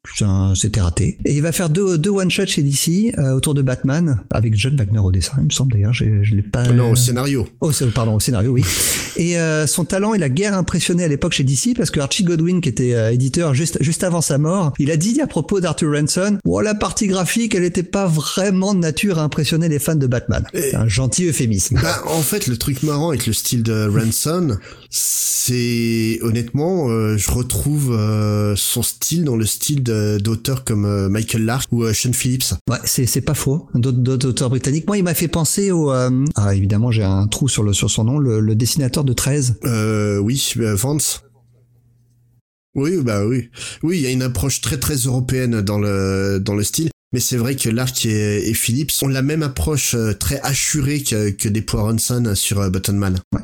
[0.55, 1.17] c'était raté.
[1.25, 4.99] Et il va faire deux, deux one-shots chez DC autour de Batman avec John Wagner
[4.99, 5.93] au dessin, il me semble d'ailleurs.
[5.93, 6.67] Je, je l'ai pas.
[6.71, 7.47] Non, au scénario.
[7.61, 8.63] Oh, pardon, au scénario, oui.
[9.17, 9.35] et
[9.67, 12.69] son talent et la guerre impressionné à l'époque chez DC parce que Archie Godwin, qui
[12.69, 16.59] était éditeur juste juste avant sa mort, il a dit à propos d'Arthur Ranson, bon,
[16.59, 20.45] la partie graphique, elle n'était pas vraiment de nature à impressionner les fans de Batman.
[20.53, 21.64] C'est un gentil euphémisme.
[21.71, 24.58] Bah, en fait, le truc marrant avec le style de Ranson,
[24.89, 31.45] c'est honnêtement, euh, je retrouve euh, son style dans le style d'auteurs comme euh, Michael
[31.45, 32.54] Lark ou Sean Phillips.
[32.69, 33.67] Ouais, c'est c'est pas faux.
[33.73, 34.88] D'autres auteurs britanniques.
[34.88, 38.04] Moi, il m'a fait penser au ah évidemment, j'ai un trou sur le sur son
[38.04, 39.60] nom, le, le dessinateur de 13.
[39.65, 41.21] Euh oui, Vance.
[42.75, 43.49] Oui, bah oui.
[43.84, 46.89] Oui, il y a une approche très très européenne dans le dans le style.
[47.15, 51.30] Mais c'est vrai que Lark et, Phillips ont la même approche euh, très assurée que,
[51.30, 53.21] que des Poironson sur euh, Buttonman.
[53.32, 53.39] Ouais.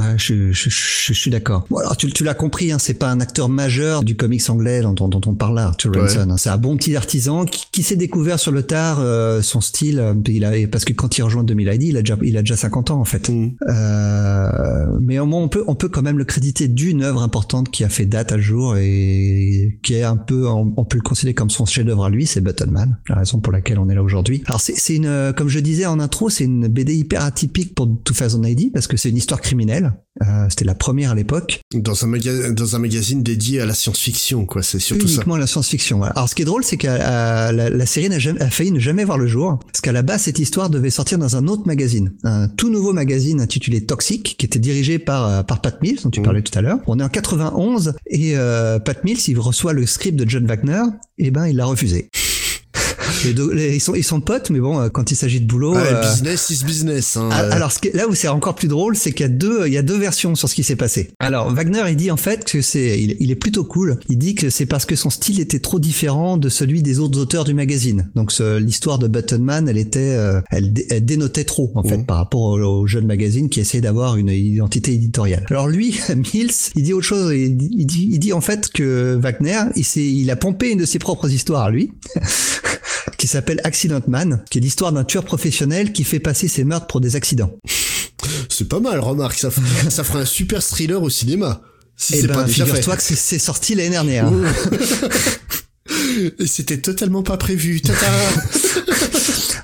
[0.00, 1.66] Ouais, je, je, je, suis d'accord.
[1.68, 4.80] Bon, alors tu, tu l'as compris, hein, c'est pas un acteur majeur du comics anglais
[4.80, 6.30] dont, dont on parle là, Arthur Ranson.
[6.30, 6.36] Hein.
[6.38, 9.98] C'est un bon petit artisan qui, qui s'est découvert sur le tard euh, son style.
[9.98, 12.40] Euh, il a, parce que quand il rejoint 2000 ID, il a déjà, il a
[12.40, 13.28] déjà 50 ans en fait.
[13.28, 13.50] Mm.
[13.68, 17.70] Euh, mais au moins on peut, on peut quand même le créditer d'une œuvre importante
[17.70, 21.02] qui a fait date à jour et qui est un peu, on, on peut le
[21.02, 24.02] considérer comme son chef-d'œuvre à lui, c'est Buttonman, la raison pour laquelle on est là
[24.02, 24.42] aujourd'hui.
[24.46, 28.48] Alors c'est une, comme je disais en intro, c'est une BD hyper atypique pour 2000
[28.48, 29.89] ID parce que c'est une histoire criminelle
[30.22, 31.60] euh, c'était la première à l'époque.
[31.72, 34.62] Dans un, dans un magazine dédié à la science-fiction, quoi.
[34.62, 36.02] C'est surtout Uniquement à la science-fiction.
[36.02, 39.18] Alors, ce qui est drôle, c'est que la, la, série n'a failli ne jamais voir
[39.18, 42.48] le jour, parce qu'à la base, cette histoire devait sortir dans un autre magazine, un
[42.48, 46.20] tout nouveau magazine intitulé Toxic, qui était dirigé par euh, par Pat Mills, dont tu
[46.20, 46.24] mmh.
[46.24, 46.78] parlais tout à l'heure.
[46.86, 50.82] On est en 91 et euh, Pat Mills, il reçoit le script de John Wagner,
[51.18, 52.10] et ben il l'a refusé
[53.24, 56.50] ils sont ils sont potes, mais bon, euh, quand il s'agit de boulot, euh, business
[56.50, 57.16] is business.
[57.16, 59.66] Hein, ah, alors ce là où c'est encore plus drôle, c'est qu'il y a deux
[59.66, 61.10] il y a deux versions sur ce qui s'est passé.
[61.18, 63.98] Alors Wagner, il dit en fait que c'est il, est plutôt cool.
[64.08, 67.18] Il dit que c'est parce que son style était trop différent de celui des autres
[67.18, 68.10] auteurs du magazine.
[68.14, 72.06] Donc l'histoire de Buttonman, elle était euh, elle, dénotait trop en fait mmh.
[72.06, 75.44] par rapport au, jeune magazine qui essayait d'avoir une identité éditoriale.
[75.50, 75.98] Alors lui,
[76.34, 77.32] Mills, il dit autre chose.
[77.34, 80.78] Il dit, il dit, il dit en fait que Wagner, il, il a pompé une
[80.78, 81.92] de ses propres histoires lui.
[83.20, 86.86] qui s'appelle Accident Man, qui est l'histoire d'un tueur professionnel qui fait passer ses meurtres
[86.86, 87.54] pour des accidents.
[88.48, 89.50] C'est pas mal, remarque, ça,
[89.90, 91.60] ça ferait un super thriller au cinéma.
[91.98, 94.32] Si eh ben, figure-toi que c'est sorti l'année dernière.
[96.38, 97.80] Et c'était totalement pas prévu.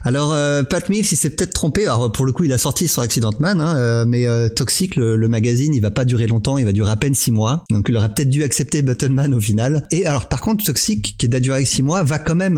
[0.06, 1.82] Alors euh, Pat Mills, il s'est peut-être trompé.
[1.82, 4.94] Alors pour le coup, il a sorti sur Accident Man, hein, euh, mais euh, Toxic,
[4.94, 7.64] le, magazine, il va pas durer longtemps, il va durer à peine six mois.
[7.70, 9.84] Donc il aurait peut-être dû accepter Man au final.
[9.90, 12.56] Et alors par contre, Toxic, qui est durer six mois, va quand même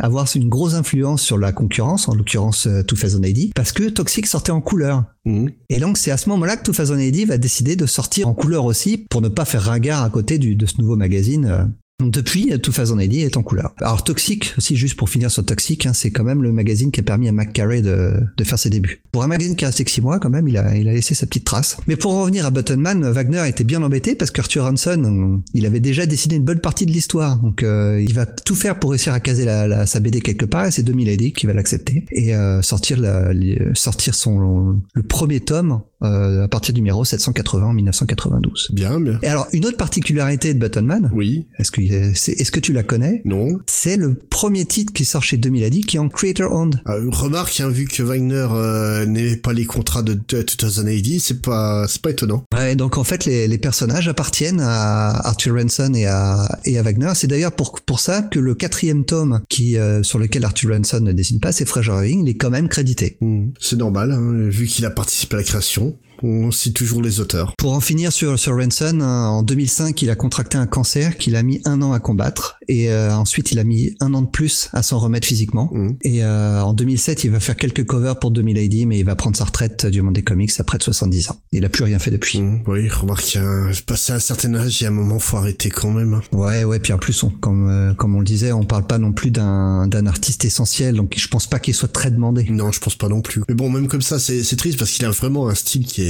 [0.00, 4.60] avoir une grosse influence sur la concurrence, en l'occurrence 2080, parce que Toxic sortait en
[4.60, 5.04] couleur.
[5.24, 5.46] Mmh.
[5.70, 8.98] Et donc c'est à ce moment-là que 2080 va décider de sortir en couleur aussi
[8.98, 11.72] pour ne pas faire ringard à côté du, de ce nouveau magazine
[12.08, 13.74] depuis, Too Fast est en couleur.
[13.78, 17.00] Alors Toxic, aussi juste pour finir sur Toxic, hein, c'est quand même le magazine qui
[17.00, 19.02] a permis à McCarey de, de faire ses débuts.
[19.12, 20.92] Pour un magazine qui a resté que 6 mois, quand même, il a, il a
[20.92, 21.76] laissé sa petite trace.
[21.86, 26.06] Mais pour revenir à Buttonman, Wagner était bien embêté parce qu'Arthur Hanson, il avait déjà
[26.06, 27.38] décidé une bonne partie de l'histoire.
[27.38, 30.44] Donc euh, il va tout faire pour réussir à caser la, la, sa BD quelque
[30.44, 31.00] part et c'est 2000
[31.32, 33.32] qui va l'accepter et euh, sortir, la,
[33.74, 38.70] sortir son, le premier tome euh, à partir du numéro 780 en 1992.
[38.72, 39.18] Bien, bien.
[39.22, 41.10] Et alors, une autre particularité de Buttonman.
[41.14, 41.46] Oui.
[41.58, 43.22] Est-ce que, est, que tu la connais?
[43.24, 43.58] Non.
[43.66, 46.80] C'est le premier titre qui sort chez 2010 qui est en creator owned.
[46.88, 52.02] Euh, remarque, hein, vu que Wagner euh, pas les contrats de, 2010, c'est pas, c'est
[52.02, 52.44] pas étonnant.
[52.54, 56.82] Ouais, donc en fait, les, les personnages appartiennent à Arthur Ranson et à, et à
[56.82, 57.12] Wagner.
[57.14, 61.00] C'est d'ailleurs pour, pour ça que le quatrième tome qui, euh, sur lequel Arthur Ranson
[61.00, 63.16] ne dessine pas, c'est Fraser Irving, il est quand même crédité.
[63.20, 63.48] Hmm.
[63.58, 67.54] C'est normal, hein, vu qu'il a participé à la création on cite toujours les auteurs.
[67.56, 71.36] Pour en finir sur, sur Ranson, hein, en 2005, il a contracté un cancer qu'il
[71.36, 74.28] a mis un an à combattre et euh, ensuite il a mis un an de
[74.28, 75.70] plus à s'en remettre physiquement.
[75.72, 75.90] Mmh.
[76.02, 79.16] Et euh, en 2007, il va faire quelques covers pour 2000 AD, mais il va
[79.16, 81.40] prendre sa retraite du monde des comics après de 70 ans.
[81.52, 82.40] Il a plus rien fait depuis.
[82.40, 82.62] Mmh.
[82.66, 83.38] Oui, remarque,
[83.86, 86.14] passé un certain âge, il y a un moment faut arrêter quand même.
[86.14, 86.22] Hein.
[86.32, 88.98] Ouais, ouais, puis en plus, on, comme euh, comme on le disait, on parle pas
[88.98, 92.46] non plus d'un d'un artiste essentiel, donc je pense pas qu'il soit très demandé.
[92.50, 93.42] Non, je pense pas non plus.
[93.48, 96.02] Mais bon, même comme ça, c'est c'est triste parce qu'il a vraiment un style qui
[96.02, 96.09] est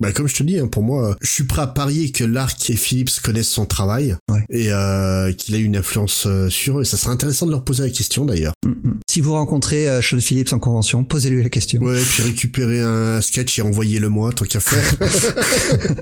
[0.00, 2.70] bah, comme je te dis, hein, pour moi, je suis prêt à parier que Lark
[2.70, 4.16] et Phillips connaissent son travail
[4.48, 6.84] et euh, qu'il a une influence euh, sur eux.
[6.84, 8.52] Ça serait intéressant de leur poser la question d'ailleurs.
[8.64, 9.00] Mm, mm.
[9.08, 11.82] Si vous rencontrez euh, Sean Phillips en convention, posez-lui la question.
[11.82, 14.94] Ouais, puis récupérer un sketch et envoyez-le moi, tant qu'à faire.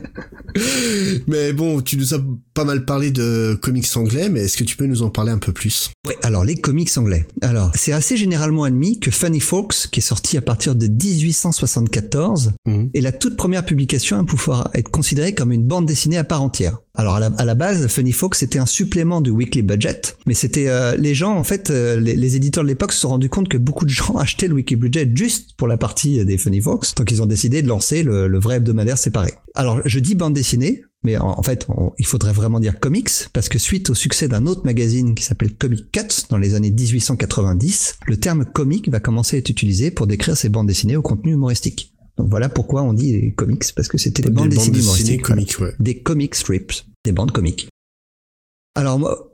[1.27, 2.19] mais bon, tu nous as
[2.55, 5.39] pas mal parlé de comics anglais, mais est-ce que tu peux nous en parler un
[5.39, 5.91] peu plus?
[6.07, 7.27] Oui, alors les comics anglais.
[7.43, 12.53] Alors, c'est assez généralement admis que Funny Folks, qui est sorti à partir de 1874,
[12.67, 12.91] Mhm.
[12.95, 16.43] est la toute première publication à pouvoir être considérée comme une bande dessinée à part
[16.43, 16.79] entière.
[16.99, 20.97] Alors à la, base, Funny Folks c'était un supplément du Weekly Budget, mais c'était euh,
[20.97, 23.85] les gens en fait, euh, les, éditeurs de l'époque se sont rendus compte que beaucoup
[23.85, 27.11] de gens achetaient le Weekly Budget juste pour la partie euh, des Funny Folks, donc
[27.11, 29.35] ils ont décidé de lancer le, vrai hebdomadaire séparé.
[29.55, 31.67] Alors je dis bande dessinée, mais en, fait
[31.99, 35.55] il faudrait vraiment dire comics parce que suite au succès d'un autre magazine qui s'appelle
[35.55, 40.07] Comic Cuts dans les années 1890, le terme comic va commencer à être utilisé pour
[40.07, 41.93] décrire ces bandes dessinées au contenu humoristique.
[42.17, 45.75] Donc voilà pourquoi on dit les comics parce que c'était des, bandes dessinées comiques, ouais.
[45.79, 46.73] des comic strips,
[47.05, 47.69] des bandes comiques.
[48.77, 49.27] Alors,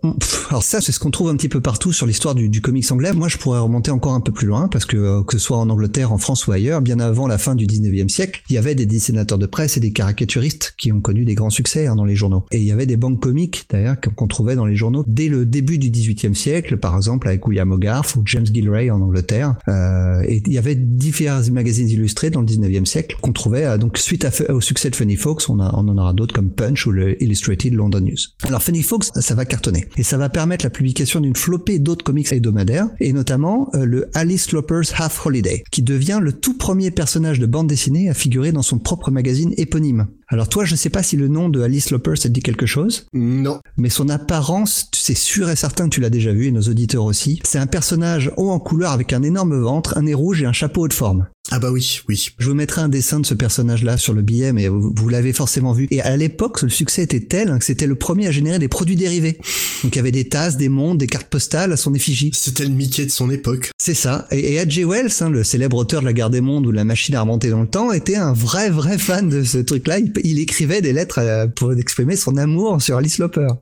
[0.50, 2.90] alors ça, c'est ce qu'on trouve un petit peu partout sur l'histoire du, du comics
[2.92, 3.12] anglais.
[3.12, 5.56] Moi, je pourrais remonter encore un peu plus loin, parce que euh, que ce soit
[5.58, 8.58] en Angleterre, en France ou ailleurs, bien avant la fin du 19e siècle, il y
[8.58, 11.96] avait des dessinateurs de presse et des caricaturistes qui ont connu des grands succès hein,
[11.96, 12.44] dans les journaux.
[12.52, 15.44] Et il y avait des banques comiques, d'ailleurs, qu'on trouvait dans les journaux dès le
[15.44, 19.56] début du 18e siècle, par exemple avec William Hogarth ou James Gilray en Angleterre.
[19.66, 23.76] Euh, et il y avait différents magazines illustrés dans le 19e siècle qu'on trouvait, euh,
[23.78, 26.86] donc suite au succès de Funny Folks, on, a- on en aura d'autres comme Punch
[26.86, 28.16] ou le Illustrated London News.
[28.46, 28.82] Alors Funny
[29.14, 29.88] ça va cartonner.
[29.96, 34.08] Et ça va permettre la publication d'une flopée d'autres comics hebdomadaires, et notamment euh, le
[34.14, 38.52] Alice Loper's Half Holiday, qui devient le tout premier personnage de bande dessinée à figurer
[38.52, 40.06] dans son propre magazine éponyme.
[40.32, 42.64] Alors toi, je sais pas si le nom de Alice Loper ça te dit quelque
[42.64, 43.60] chose, Non.
[43.76, 47.04] mais son apparence, c'est sûr et certain que tu l'as déjà vu, et nos auditeurs
[47.04, 47.40] aussi.
[47.44, 50.54] C'est un personnage haut en couleur avec un énorme ventre, un nez rouge et un
[50.54, 51.26] chapeau haut de forme.
[51.50, 52.28] Ah bah oui, oui.
[52.38, 55.32] Je vous mettrai un dessin de ce personnage-là sur le billet, mais vous, vous l'avez
[55.32, 55.86] forcément vu.
[55.90, 58.96] Et à l'époque, le succès était tel que c'était le premier à générer des produits
[58.96, 59.38] dérivés.
[59.82, 62.30] Donc il y avait des tasses, des montres, des cartes postales à son effigie.
[62.32, 63.70] C'était le Mickey de son époque.
[63.76, 64.28] C'est ça.
[64.30, 64.84] Et, et.
[64.84, 67.50] Wells, hein, le célèbre auteur de La Guerre des Mondes ou La Machine à remonter
[67.50, 69.98] dans le temps, était un vrai, vrai fan de ce truc-là.
[69.98, 73.48] Il, il écrivait des lettres euh, pour exprimer son amour sur Alice Loper.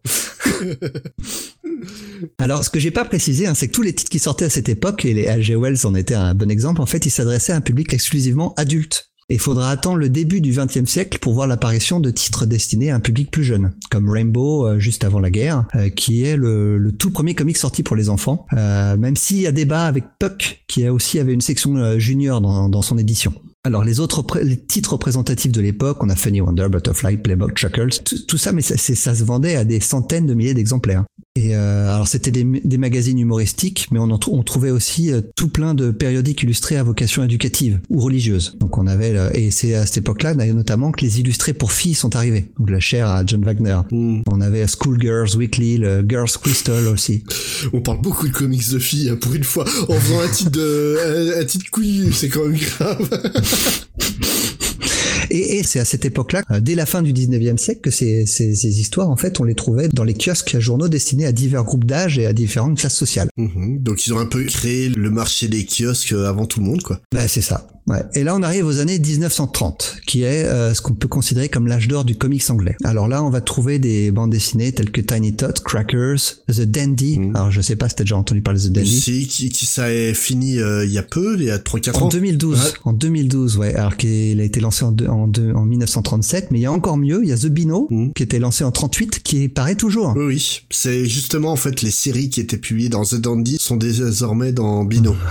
[2.38, 4.50] Alors, ce que j'ai pas précisé, hein, c'est que tous les titres qui sortaient à
[4.50, 5.56] cette époque, et les H.G.
[5.56, 9.10] Wells en étaient un bon exemple, en fait, ils s'adressaient à un public exclusivement adulte.
[9.30, 12.90] Et il faudra attendre le début du XXe siècle pour voir l'apparition de titres destinés
[12.90, 16.36] à un public plus jeune, comme Rainbow euh, juste avant la guerre, euh, qui est
[16.36, 19.84] le, le tout premier comic sorti pour les enfants, euh, même s'il y a débat
[19.84, 23.32] avec Puck, qui a aussi avait une section junior dans, dans son édition.
[23.62, 28.02] Alors les autres les titres représentatifs de l'époque, on a Funny Wonder, Butterfly, Playboy, Chuckles,
[28.26, 31.04] tout, ça, mais ça, ça se vendait à des centaines de milliers d'exemplaires.
[31.42, 35.10] Et euh, alors c'était des, des magazines humoristiques, mais on, en trou- on trouvait aussi
[35.10, 38.56] euh, tout plein de périodiques illustrés à vocation éducative ou religieuse.
[38.60, 41.94] Donc on avait euh, et c'est à cette époque-là notamment que les illustrés pour filles
[41.94, 42.50] sont arrivés.
[42.58, 43.78] Donc la chair à John Wagner.
[43.90, 44.20] Hmm.
[44.30, 47.24] On avait Schoolgirls Weekly, le Girls Crystal aussi.
[47.72, 49.64] On parle beaucoup de comics de filles hein, pour une fois.
[49.88, 50.98] En faisant un titre de
[51.38, 53.08] un, un titre couillu, c'est quand même grave.
[55.30, 58.26] Et, et c'est à cette époque-là, euh, dès la fin du 19e siècle, que ces,
[58.26, 61.32] ces, ces histoires, en fait, on les trouvait dans les kiosques à journaux destinés à
[61.32, 63.28] divers groupes d'âge et à différentes classes sociales.
[63.36, 63.78] Mhm.
[63.78, 66.82] Donc ils ont un peu créé le marché des kiosques euh, avant tout le monde,
[66.82, 67.00] quoi.
[67.12, 67.66] Bah, c'est ça.
[67.90, 68.02] Ouais.
[68.14, 71.66] Et là, on arrive aux années 1930, qui est euh, ce qu'on peut considérer comme
[71.66, 72.76] l'âge d'or du comics anglais.
[72.84, 77.18] Alors là, on va trouver des bandes dessinées telles que Tiny Tot, Crackers, The Dandy.
[77.18, 77.36] Mhm.
[77.36, 79.00] Alors, je sais pas si t'as déjà entendu parler de The Dandy.
[79.00, 81.96] C'est qui, qui ça est fini euh, il y a peu, il y a 3-4
[81.98, 82.08] En ans.
[82.08, 82.70] 2012, Ouais.
[82.84, 83.74] en 2012, ouais.
[83.74, 86.72] Alors qu'il a été lancé en, deux- en, deux- en 1937, mais il y a
[86.72, 88.12] encore mieux, il y a The Bino, Mhm.
[88.14, 90.14] qui était lancé en 38, qui paraît toujours.
[90.16, 90.60] Oui, oui.
[90.70, 94.84] C'est justement en fait les séries qui étaient publiées dans The Dandy sont désormais dans
[94.84, 95.14] Bino.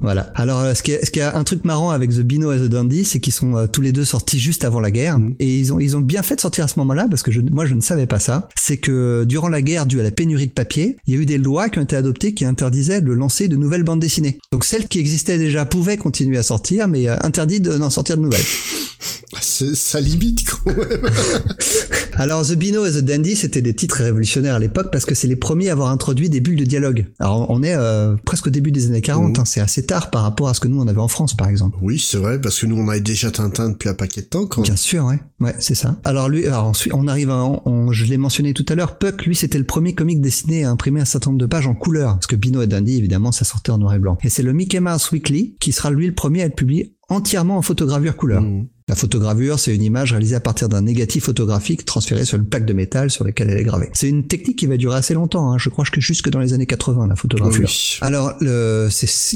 [0.00, 0.32] Voilà.
[0.34, 2.58] Alors, euh, ce qui est, ce qui est un truc marrant avec The Bino et
[2.58, 5.18] The Dandy, c'est qu'ils sont euh, tous les deux sortis juste avant la guerre.
[5.18, 5.34] Mhm.
[5.38, 7.40] Et ils ont, ils ont bien fait de sortir à ce moment-là, parce que je,
[7.40, 8.48] moi, je ne savais pas ça.
[8.58, 11.26] C'est que durant la guerre, due à la pénurie de papier, il y a eu
[11.26, 14.38] des lois qui ont été adoptées qui interdisaient de lancer de nouvelles bandes dessinées.
[14.52, 18.16] Donc, celles qui existaient déjà pouvaient continuer à sortir, mais euh, interdit de- d'en sortir
[18.16, 18.40] de nouvelles.
[19.40, 20.76] Ça limite quand même.
[22.18, 25.26] Alors, The Bino et The Dandy, c'était des titres révolutionnaires à l'époque parce que c'est
[25.26, 27.06] les premiers à avoir introduit des bulles de dialogue.
[27.18, 29.40] Alors, on est euh, presque au début des années 40, Mhm.
[29.40, 31.48] hein, c'est assez tard par rapport à ce que nous, on avait en France, par
[31.48, 31.78] exemple.
[31.82, 34.46] Oui, c'est vrai parce que nous on avait déjà Tintin depuis un paquet de temps
[34.46, 34.62] quand.
[34.62, 35.96] Bien sûr, ouais, ouais, c'est ça.
[36.04, 39.24] Alors lui, alors ensuite, on arrive, à, on- je l'ai mentionné tout à l'heure, Puck,
[39.24, 42.14] lui, c'était le premier comic dessiné à imprimer un certain nombre de pages en couleur,
[42.14, 44.18] parce que Bino et Dundee, évidemment, ça sortait en noir et blanc.
[44.22, 47.58] Et c'est le Mickey Mouse Weekly qui sera lui le premier à être publié entièrement
[47.58, 48.40] en photogravure couleur.
[48.42, 48.66] Mhm.
[48.88, 52.66] La photogravure, c'est une image réalisée à partir d'un négatif photographique transféré sur une plaque
[52.66, 53.88] de métal sur laquelle elle est gravée.
[53.92, 55.58] C'est une technique qui va durer assez longtemps, hein.
[55.58, 57.68] je crois que jusque dans les années 80, la photogravure.
[57.68, 57.98] Oui.
[58.00, 58.46] Alors, il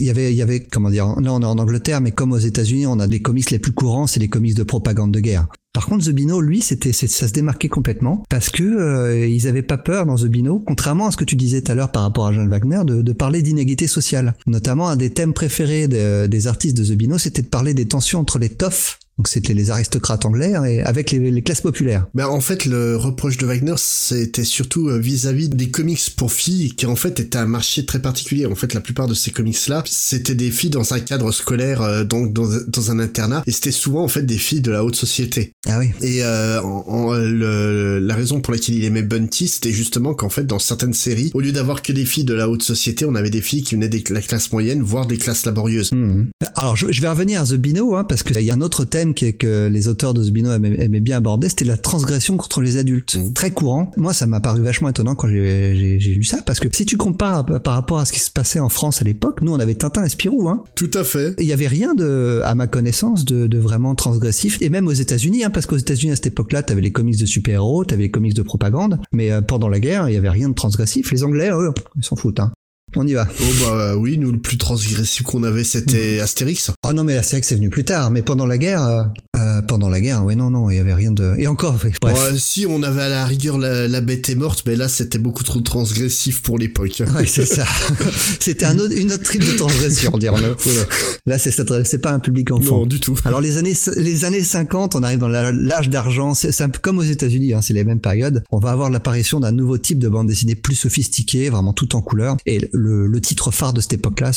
[0.04, 2.38] y avait, il y avait, comment dire, là on est en Angleterre, mais comme aux
[2.38, 5.46] États-Unis, on a des comics les plus courants, c'est les comics de propagande de guerre.
[5.72, 9.62] Par contre, The Bino, lui, c'était, ça se démarquait complètement parce que euh, ils avaient
[9.62, 12.02] pas peur dans The Bino, contrairement à ce que tu disais tout à l'heure par
[12.02, 14.35] rapport à Jean Wagner, de, de parler d'inégalité sociale.
[14.46, 17.87] Notamment, un des thèmes préférés de- des artistes de The Bino, c'était de parler des
[17.87, 21.62] tensions entre les toffs Donc c'était les aristocrates anglais hein, et avec les, les, classes
[21.62, 22.07] populaires.
[22.12, 26.74] Mais en fait, le reproche de Wagner, c'était surtout euh, vis-à-vis des comics pour filles,
[26.74, 28.44] qui en fait était un marché très particulier.
[28.44, 32.05] En fait, la plupart de ces comics-là, c'était des filles dans un cadre scolaire, euh,
[32.05, 34.96] donc dans, dans, un internat, et c'était souvent en fait des filles de la haute
[34.96, 35.52] société.
[35.66, 35.92] Ah oui.
[36.02, 40.44] Et euh, en, le, la raison pour laquelle il aimait Bunty, c'était justement qu'en fait,
[40.44, 43.31] dans certaines séries, au lieu d'avoir que des filles de la haute société, on avait
[43.31, 45.92] des filles qui venaient de la classe moyenne, voire des classes laborieuses.
[45.92, 46.26] Mmh.
[46.55, 48.85] Alors, je, je, vais revenir à The Bino, hein, parce qu'il y a un autre
[48.85, 52.37] thème qui est que les auteurs de Zbino aimaient, aimaient bien aborder, c'était la transgression
[52.37, 53.16] contre les adultes.
[53.16, 53.33] Mmh.
[53.33, 53.90] Très courant.
[53.97, 57.45] Moi, ça m'a paru vachement étonnant quand j'ai lu ça, parce que si tu compares
[57.62, 60.05] par rapport à ce qui se passait en France à l'époque, nous, on avait Tintin
[60.05, 60.49] et Spirou.
[60.49, 60.64] Hein.
[60.75, 61.35] Tout à fait.
[61.38, 64.59] Il y avait rien de, à ma connaissance, de, de vraiment transgressif.
[64.61, 67.27] Et même aux États-Unis, hein, parce qu'aux États-Unis à cette époque-là, t'avais les comics de
[67.27, 70.49] super-héros, t'avais les comics de propagande, mais euh, pendant la guerre, il y avait rien
[70.49, 71.11] de transgressif.
[71.12, 72.40] Les Anglais, eux, ils s'en foutent.
[72.40, 72.53] Hein.
[72.94, 73.27] On y va.
[73.40, 76.70] Oh bah oui, nous le plus transgressif qu'on avait c'était Astérix.
[76.87, 79.03] Oh non mais Astérix c'est venu plus tard, mais pendant la guerre, euh,
[79.37, 81.35] euh, pendant la guerre, ouais non non, il y avait rien de.
[81.37, 81.96] Et encore, bref.
[82.05, 85.42] Ouais, si on avait à la rigueur la, bête est morte, mais là c'était beaucoup
[85.42, 87.03] trop transgressif pour l'époque.
[87.16, 87.64] Ouais c'est ça.
[88.40, 90.35] c'était un autre, une autre tripe de transgression, dire
[91.27, 91.51] Là c'est
[91.85, 92.81] c'est pas un public enfant.
[92.81, 93.16] Non du tout.
[93.25, 96.99] Alors les années les années 50, on arrive dans l'âge d'argent, c'est un peu comme
[96.99, 98.44] aux États-Unis, hein, c'est les mêmes périodes.
[98.53, 102.03] On va avoir l'apparition d'un nouveau type de bande dessinée plus sophistiquée, vraiment tout en
[102.03, 104.31] couleur et le, le, titre phare de cette époque-là,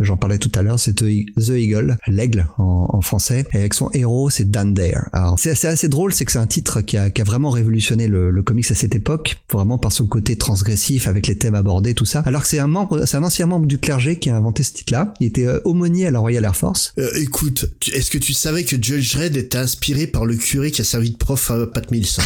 [0.00, 3.90] j'en parlais tout à l'heure, c'est The Eagle, l'aigle en, en, français, et avec son
[3.92, 5.08] héros, c'est Dan Dare.
[5.12, 7.50] Alors c'est assez, assez, drôle, c'est que c'est un titre qui a, qui a vraiment
[7.50, 11.54] révolutionné le, le, comics à cette époque, vraiment par son côté transgressif avec les thèmes
[11.54, 12.20] abordés, tout ça.
[12.26, 14.72] Alors que c'est un membre, c'est un ancien membre du clergé qui a inventé ce
[14.72, 15.14] titre-là.
[15.20, 16.92] Il était euh, aumônier à la Royal Air Force.
[16.98, 20.80] Euh, écoute, est-ce que tu savais que Judge Dredd était inspiré par le curé qui
[20.80, 22.06] a servi de prof à Pat Mills?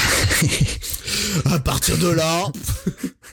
[1.45, 2.45] À partir de là.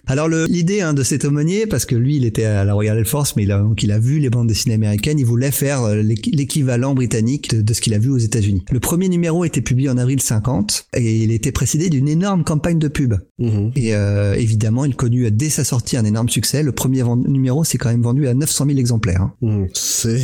[0.09, 3.05] Alors l'idée hein, de cet aumônier, parce que lui il était à la Royal Air
[3.05, 5.83] Force, mais il a, donc il a vu les bandes dessinées américaines, il voulait faire
[5.83, 8.63] euh, l'équivalent britannique de, ce qu'il a vu aux États-Unis.
[8.71, 12.79] Le premier numéro était publié en avril 50 et il était précédé d'une énorme campagne
[12.79, 13.13] de pub.
[13.37, 13.69] Mmh.
[13.75, 16.63] Et euh, évidemment, il connut dès sa sortie un énorme succès.
[16.63, 19.21] Le premier numéro s'est quand même vendu à 900 000 exemplaires.
[19.21, 19.33] Hein.
[19.41, 19.65] Mmh.
[19.73, 20.17] C'est,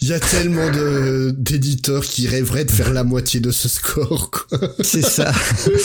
[0.00, 4.46] il y a tellement de d'éditeurs qui rêveraient de faire la moitié de ce score.
[4.80, 5.32] C'est ça.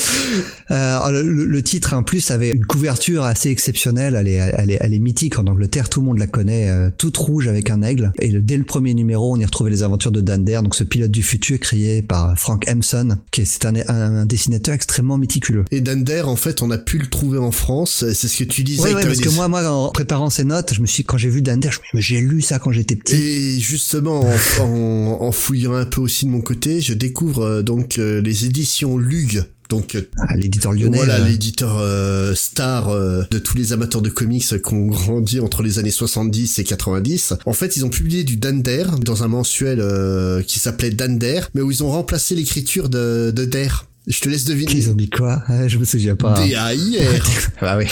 [0.72, 4.16] euh, le, le, titre en plus avait une couverture assez exceptionnelle.
[4.16, 5.90] Elle est, elle est, elle est mythique en Angleterre.
[5.90, 6.70] Tout le monde la connaît.
[6.70, 8.12] Euh, toute rouge avec un aigle.
[8.20, 10.76] Et le, dès le premier numéro, on y retrouvait les aventures de Dan Dare, donc
[10.76, 15.66] ce pilote du futur créé par Frank Emson, qui est un, un, dessinateur extrêmement méticuleux.
[15.72, 18.06] Et Dan Dare, en fait, on a pu le trouver en France.
[18.14, 18.84] C'est ce que tu disais.
[18.84, 21.30] Oui, ouais, parce que moi, moi, en préparant ces notes, je me suis, quand j'ai
[21.30, 23.16] vu Dan Dare, je me j'ai lu ça quand j'étais petit.
[23.16, 24.30] Et justement, en,
[24.62, 28.46] en, en, fouillant un peu aussi de mon côté, je découvre euh, donc euh, les
[28.46, 29.46] éditions Lug.
[29.70, 31.28] Donc ah, l'éditeur lyonnais voilà euh...
[31.28, 35.80] l'éditeur euh, star euh, de tous les amateurs de comics qui ont grandi entre les
[35.80, 40.44] années 70 et 90 en fait ils ont publié du Dander dans un mensuel euh,
[40.44, 44.44] qui s'appelait Dander mais où ils ont remplacé l'écriture de, de Dare je te laisse
[44.44, 44.74] deviner.
[44.74, 45.42] Ils ont mis quoi?
[45.66, 46.34] Je me souviens pas.
[46.34, 47.26] D-A-I-R
[47.62, 47.86] ah oui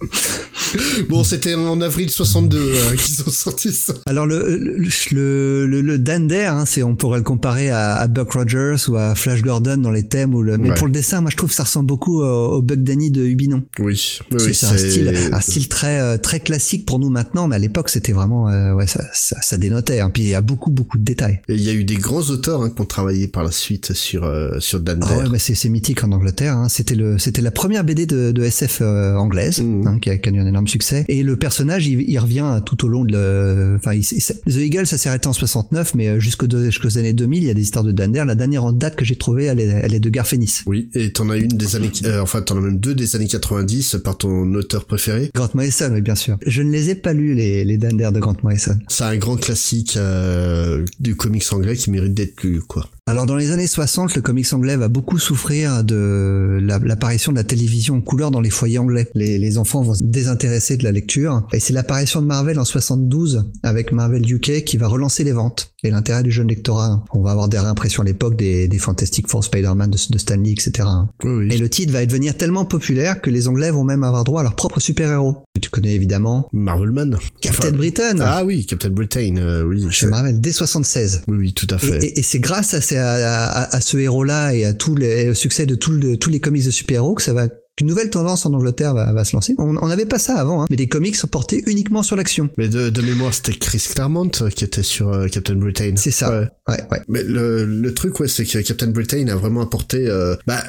[1.08, 3.94] bon, c'était en avril 62 euh, qu'ils ont sorti ça.
[4.06, 8.32] Alors le le le, le Dander, hein, c'est on pourrait le comparer à, à, Buck
[8.32, 10.58] Rogers ou à Flash Gordon dans les thèmes ou le.
[10.58, 10.74] Mais ouais.
[10.74, 13.24] pour le dessin, moi je trouve que ça ressemble beaucoup au, au Buck Danny de
[13.24, 13.62] Ubinon.
[13.78, 17.56] Oui, oui c'est un style un style très euh, très classique pour nous maintenant, mais
[17.56, 20.00] à l'époque c'était vraiment euh, ouais ça, ça, ça dénotait.
[20.00, 20.10] Hein.
[20.10, 21.40] Puis il y a beaucoup beaucoup de détails.
[21.48, 23.92] Et il y a eu des grands auteurs hein, qui ont travaillé par la suite
[23.92, 25.06] sur euh, sur Dander.
[25.08, 26.56] Ah ouais, bah c'est mythique en Angleterre.
[26.56, 26.68] Hein.
[26.68, 29.85] C'était le c'était la première BD de, de SF euh, anglaise mmh.
[29.86, 31.04] Hein, qui a, qui a eu un énorme succès.
[31.08, 34.86] Et le personnage, il, il revient tout au long de le, enfin, il, The Eagle,
[34.86, 37.84] ça s'est arrêté en 69, mais jusqu'aux jusqu'aux années 2000, il y a des histoires
[37.84, 38.24] de Dander.
[38.26, 40.62] La dernière en date que j'ai trouvée, elle est, elle est de Garfénis.
[40.66, 43.28] Oui, et t'en as une des années, euh, enfin, t'en as même deux des années
[43.28, 45.30] 90 par ton auteur préféré.
[45.34, 46.38] Grant Morrison, oui, bien sûr.
[46.46, 48.78] Je ne les ai pas lus, les, les Dander de Grant Morrison.
[48.88, 52.88] C'est un grand classique euh, du comics anglais qui mérite d'être lu, quoi.
[53.08, 57.44] Alors dans les années 60, le comics anglais va beaucoup souffrir de l'apparition de la
[57.44, 59.08] télévision en couleur dans les foyers anglais.
[59.14, 61.46] Les, les, enfants vont se désintéresser de la lecture.
[61.52, 65.72] Et c'est l'apparition de Marvel en 72 avec Marvel UK qui va relancer les ventes.
[65.84, 67.04] Et l'intérêt du jeune lectorat.
[67.12, 70.36] On va avoir des réimpressions à l'époque des, des Fantastic Four, Spider-Man de, de Stan
[70.36, 70.88] Lee, etc.
[71.22, 71.54] Oui, oui.
[71.54, 74.42] Et le titre va devenir tellement populaire que les Anglais vont même avoir droit à
[74.42, 75.44] leur propre super-héros.
[75.60, 77.16] Tu connais évidemment Marvelman.
[77.40, 78.16] Captain enfin, Britain.
[78.20, 79.86] Ah oui, Captain Britain, euh, oui.
[79.90, 81.22] Chez Marvel dès 76.
[81.28, 82.04] Oui, oui, tout à fait.
[82.04, 84.94] Et, et, et c'est grâce à, ces, à, à, à, ce héros-là et à tous
[84.94, 87.48] les, au succès de, tout le, tous les comics de super-héros que ça va
[87.80, 89.54] Une nouvelle tendance en Angleterre va, va se lancer.
[89.58, 92.48] On n'avait pas ça avant, hein, mais des comics sont portés uniquement sur l'action.
[92.56, 95.92] Mais de, de mémoire, c'était Chris Claremont euh, qui était sur euh, Captain Britain.
[95.96, 96.30] C'est ça.
[96.30, 96.48] Ouais.
[96.68, 97.02] Ouais, ouais.
[97.08, 100.62] Mais le, le truc, ouais, c'est que Captain Britain a vraiment apporté, euh, bah,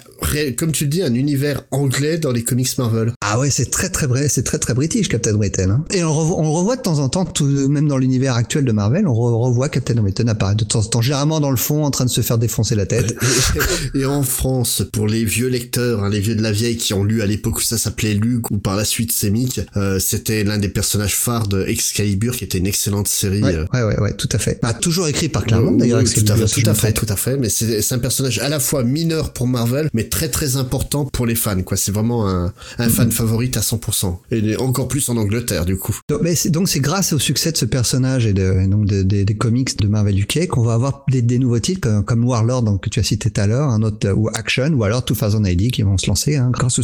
[0.58, 3.14] comme tu le dis, un univers anglais dans les comics Marvel.
[3.22, 5.70] Ah ouais, c'est très très vrai, c'est très très british Captain Britain.
[5.70, 5.86] Hein.
[5.94, 8.72] Et on, revoit, on revoit de temps en temps, tout, même dans l'univers actuel de
[8.74, 11.86] Marvel, on re- revoit Captain Britain apparaître de temps en temps, généralement dans le fond,
[11.86, 13.16] en train de se faire défoncer la tête.
[13.96, 16.97] Et en France, pour les vieux lecteurs, hein, les vieux de la vieille qui ont
[17.04, 20.58] lu à l'époque où ça s'appelait Luke ou par la suite Semic, euh, c'était l'un
[20.58, 23.44] des personnages phares de Excalibur qui était une excellente série.
[23.44, 24.60] Ouais, euh, ouais, ouais, ouais, tout à fait.
[24.64, 25.98] Ah, toujours écrit par Claremont d'ailleurs.
[26.00, 27.38] oui, Excalibur, tout à fait, si tout à fait, tout à fait.
[27.38, 31.06] Mais c'est c'est un personnage à la fois mineur pour Marvel, mais très très important
[31.06, 31.62] pour les fans.
[31.62, 34.18] Quoi, c'est vraiment un, un fan favorite à 100%.
[34.32, 35.98] Et encore plus en Angleterre du coup.
[36.10, 38.86] Donc, mais c'est, donc c'est grâce au succès de ce personnage et, de, et donc
[38.86, 42.04] de- de- des comics de Marvel UK qu'on va avoir des, des nouveaux titres comme,
[42.06, 44.68] comme Warlord donc, que tu as cité tout à l'heure, un autre euh, ou Action
[44.74, 46.84] ou alors 2000 AD qui vont se lancer hein, grâce au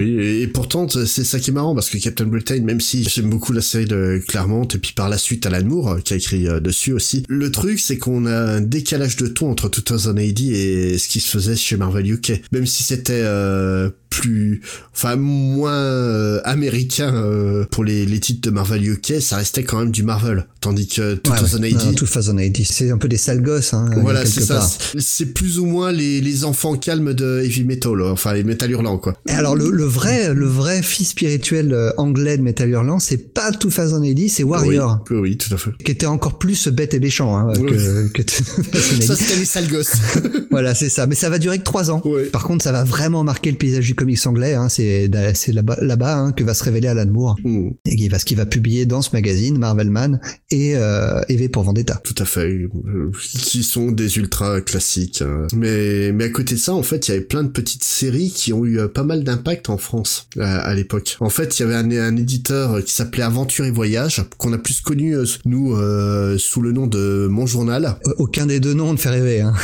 [0.00, 3.52] et, pourtant c'est ça qui est marrant parce que Captain Britain, même si j'aime beaucoup
[3.52, 6.48] la série de Claremont et puis par la suite Alan Moore euh, qui a écrit
[6.48, 10.40] euh, dessus aussi, le truc c'est qu'on a un décalage de ton entre 2000 AD
[10.40, 12.42] et ce qui se faisait chez Marvel UK.
[12.52, 14.60] Même si c'était euh, plus,
[14.94, 19.78] enfin moins euh, américain euh, pour les, les titres de Marvel UK, ça restait quand
[19.78, 20.46] même du Marvel.
[20.60, 21.74] Tandis que 2000 Ouais, ouais.
[21.74, 24.60] AD, Non, 2000 AD, c'est un peu des sales gosses hein, voilà, c'est ça.
[24.98, 28.70] C'est- plus ou moins les, les enfants calmes de heavy metal, euh, enfin les métal
[28.70, 29.14] hurlants quoi.
[29.26, 33.32] Et alors le, le vrai le vrai fils spirituel euh, anglais de Metal Hurlant, c'est
[33.32, 35.02] pas 2000 AD, c'est Warrior.
[35.10, 35.70] Oui, oui, tout à fait.
[35.84, 37.70] qui était encore plus bête et méchant hein, Oui.
[37.70, 39.94] que, que 2000 Ça c'était les sales gosses.
[40.50, 41.06] Voilà, c'est ça.
[41.06, 42.02] Mais ça va durer que trois ans.
[42.04, 42.24] Ouais.
[42.24, 44.54] Par contre, ça va vraiment marquer le paysage du comics anglais.
[44.54, 44.68] Hein.
[44.68, 45.08] C'est
[45.52, 48.46] là-bas hein, que va se révéler Alan Moore Hmm, et qui va ce qu'il va
[48.46, 52.00] publier dans ce magazine Marvelman et euh, EV pour Vendetta.
[52.04, 52.40] tout à fait.
[52.48, 55.22] euh, qui sont des ultra classiques.
[55.22, 55.46] euh.
[55.54, 58.30] Mais mais à côté de ça, en fait, il y avait plein de petites séries
[58.34, 61.16] qui ont eu euh, pas mal d'impact en France à l'époque.
[61.20, 64.52] En fait, il y avait un, un éditeur euh, qui s'appelait Aventure et Voyage qu'on
[64.52, 67.96] a plus connu nous euh, sous le nom de Mon Journal.
[68.18, 69.40] Aucun des deux noms ne fait rêver.
[69.40, 69.54] Hein.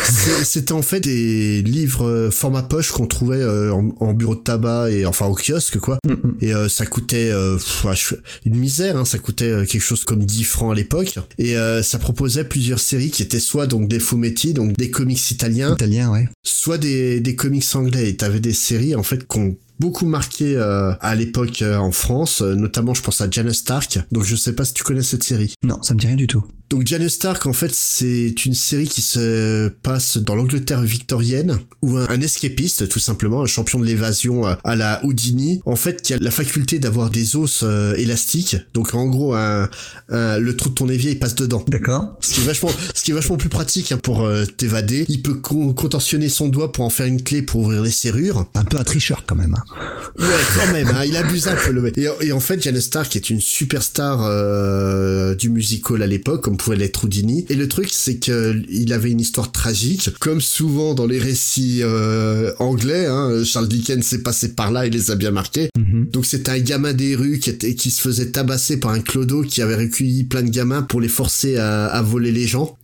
[0.45, 5.07] C'était en fait des livres format poche qu'on trouvait en, en bureau de tabac et
[5.07, 5.99] enfin au kiosque quoi.
[6.07, 8.14] Mm, Et euh, ça coûtait euh, pff,
[8.45, 11.18] une misère, hein, ça coûtait euh, quelque chose comme 10 francs à l'époque.
[11.39, 15.31] Et euh, ça proposait plusieurs séries qui étaient soit donc des fumetti, donc des comics
[15.31, 16.29] italiens, Italien, ouais.
[16.45, 18.09] soit des, des comics anglais.
[18.11, 22.43] Et t'avais des séries en fait qu'on beaucoup marqué euh, à l'époque euh, en France,
[22.43, 23.99] euh, notamment je pense à Janus Stark.
[24.12, 25.55] Donc je sais pas si tu connais cette série.
[25.62, 26.45] Non, ça me dit rien du tout.
[26.71, 31.97] Donc Janus Stark, en fait, c'est une série qui se passe dans l'Angleterre victorienne, où
[31.97, 36.12] un, un escapiste, tout simplement, un champion de l'évasion à la Houdini, en fait, qui
[36.12, 38.57] a la faculté d'avoir des os euh, élastiques.
[38.75, 39.71] Donc en gros, un,
[40.11, 41.64] un- le trou de ton évier, il passe dedans.
[41.69, 42.19] D'accord.
[42.21, 45.07] Ce qui est vachement, ce qui est vachement plus pratique hein, pour euh, t'évader.
[45.09, 48.47] Il peut con- contorsionner son doigt pour en faire une clé pour ouvrir les serrures.
[48.55, 49.55] Un peu un tricheur quand même.
[49.57, 49.62] hein.
[50.19, 51.97] Ouais, quand même, hein, il abuse un peu le mec.
[51.97, 56.58] Et, et en fait, Janus Stark est une superstar euh, du musical à l'époque, comme
[56.59, 57.47] pouvait l'être Houdini.
[57.49, 61.81] Et le truc, c'est que il avait une histoire tragique, comme souvent dans les récits
[61.83, 63.07] euh, anglais.
[63.07, 65.71] Hein, Charles Dickens s'est passé par là, il les a bien marqués.
[65.79, 66.09] Mhm.
[66.13, 69.43] Donc c'était un gamin des rues qui, était, qui se faisait tabasser par un clodo
[69.43, 72.77] qui avait recueilli plein de gamins pour les forcer à, à voler les gens.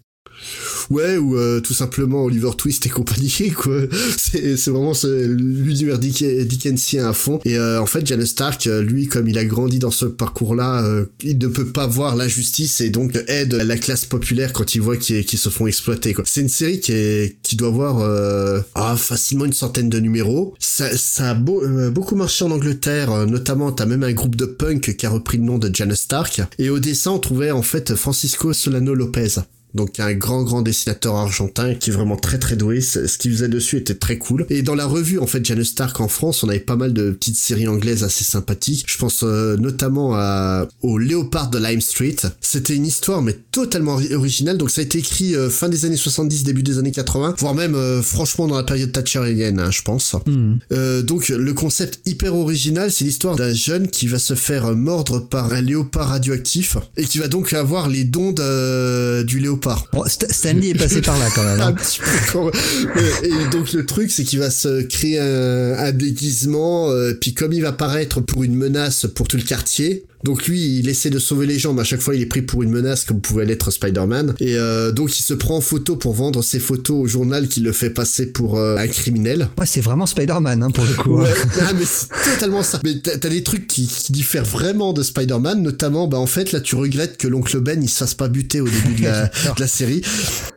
[0.90, 3.80] Ouais, ou euh, tout simplement Oliver Twist et compagnie, quoi.
[4.16, 7.40] C'est, vraiment ce- l'univers Dick- Dickensien à fond.
[7.44, 10.84] Et euh, en fait, Janus Stark, euh, lui, comme il a grandi dans ce parcours-là,
[10.84, 14.80] euh, il ne peut pas voir l'injustice et donc aide la classe populaire quand il
[14.80, 16.24] voit qu'ils, se font exploiter, quoi.
[16.26, 20.54] C'est une série qui, est, qui doit avoir euh, ah, facilement une centaine de numéros.
[20.58, 24.44] Ça, ça a beau- euh, beaucoup marché en Angleterre, notamment t'as même un groupe de
[24.46, 26.40] punk qui a repris le nom de Janus Stark.
[26.58, 29.36] Et au dessin, on trouvait en fait Francisco Solano Lopez.
[29.74, 32.80] Donc un grand grand dessinateur argentin qui est vraiment très très doué.
[32.80, 34.46] Ce qu'il faisait dessus était très cool.
[34.50, 37.10] Et dans la revue en fait Janus Stark en France, on avait pas mal de
[37.10, 38.84] petites séries anglaises assez sympathiques.
[38.86, 42.16] Je pense euh, notamment à au Léopard de Lime Street.
[42.40, 44.58] C'était une histoire mais totalement ori- originale.
[44.58, 47.54] Donc ça a été écrit euh, fin des années 70, début des années 80, voire
[47.54, 50.14] même euh, franchement dans la période thatcherienne, hein, je pense.
[50.26, 50.58] Mhm.
[50.72, 54.74] Euh, donc le concept hyper original, c'est l'histoire d'un jeune qui va se faire euh,
[54.74, 58.32] mordre par un léopard radioactif et qui va donc avoir les dons
[59.24, 59.63] du léopard.
[60.06, 61.60] Stanley est passé par là quand même.
[61.60, 61.74] Hein.
[63.22, 67.52] Et donc le truc, c'est qu'il va se créer un, un déguisement, euh, puis comme
[67.52, 71.18] il va paraître pour une menace pour tout le quartier, donc lui, il essaie de
[71.18, 73.44] sauver les gens, mais à chaque fois, il est pris pour une menace, comme pouvait
[73.44, 74.34] l'être Spider-Man.
[74.40, 77.60] Et euh, donc, il se prend en photo pour vendre ses photos au journal qui
[77.60, 79.48] le fait passer pour euh, un criminel.
[79.58, 81.18] Ouais, c'est vraiment Spider-Man hein, pour le coup.
[81.18, 81.24] hein.
[81.24, 82.80] Ouais, ah, mais c'est totalement ça.
[82.84, 86.52] Mais t'as t'as des trucs qui, qui diffèrent vraiment de Spider-Man, notamment, bah en fait,
[86.52, 89.26] là, tu regrettes que l'oncle Ben, il se fasse pas buter au début de la,
[89.56, 90.00] de la série.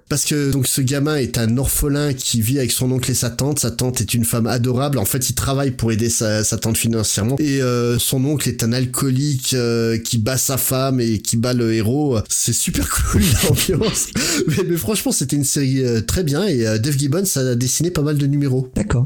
[0.09, 3.29] Parce que donc ce gamin est un orphelin qui vit avec son oncle et sa
[3.29, 3.59] tante.
[3.59, 4.97] Sa tante est une femme adorable.
[4.97, 7.35] En fait, il travaille pour aider sa, sa tante financièrement.
[7.39, 11.53] Et euh, son oncle est un alcoolique euh, qui bat sa femme et qui bat
[11.53, 12.17] le héros.
[12.29, 13.21] C'est super cool
[13.69, 14.07] l'ambiance.
[14.47, 17.91] mais, mais franchement, c'était une série euh, très bien et euh, Dave Gibbons a dessiné
[17.91, 18.69] pas mal de numéros.
[18.75, 19.05] D'accord.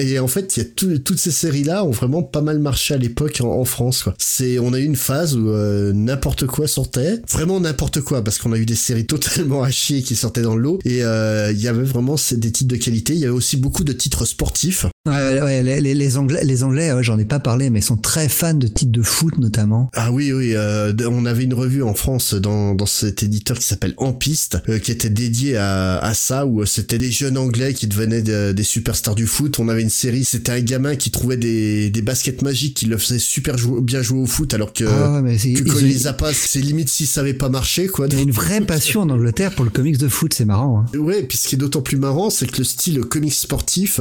[0.00, 2.94] Et en fait, il y a tout- toutes ces séries-là ont vraiment pas mal marché
[2.94, 4.02] à l'époque en, en France.
[4.02, 4.14] Quoi.
[4.18, 8.38] C'est, on a eu une phase où euh, n'importe quoi sortait, vraiment n'importe quoi, parce
[8.38, 10.78] qu'on a eu des séries totalement à chier qui sortaient dans le lot.
[10.84, 13.14] Et euh, il y avait vraiment des titres de qualité.
[13.14, 14.86] Il y avait aussi beaucoup de titres sportifs.
[15.04, 17.96] Ouais, ouais, les, les- les Anglais, les Anglais, ouais, j'en ai pas parlé, mais sont
[17.96, 19.90] très fans de titres de foot notamment.
[19.94, 23.64] Ah oui, oui, euh, on avait une revue en France dans, dans cet éditeur qui
[23.66, 27.36] s'appelle En Piste, euh, qui était dédié à, à ça, où euh, c'était des jeunes
[27.36, 29.58] anglais qui devenaient de- des superstars du foot.
[29.58, 32.96] On avait une série, c'était un gamin qui trouvait des, des baskets magiques qui le
[32.96, 36.12] faisaient super jou- bien jouer au foot, alors que, ah ouais, mais il les a
[36.12, 38.06] pas, c'est limite si ça avait pas marché, quoi.
[38.08, 40.84] il y a une vraie passion en Angleterre pour le comics de foot, c'est marrant.
[40.94, 40.96] Hein.
[40.98, 44.00] Ouais, puis ce qui est d'autant plus marrant, c'est que le style comics sportif,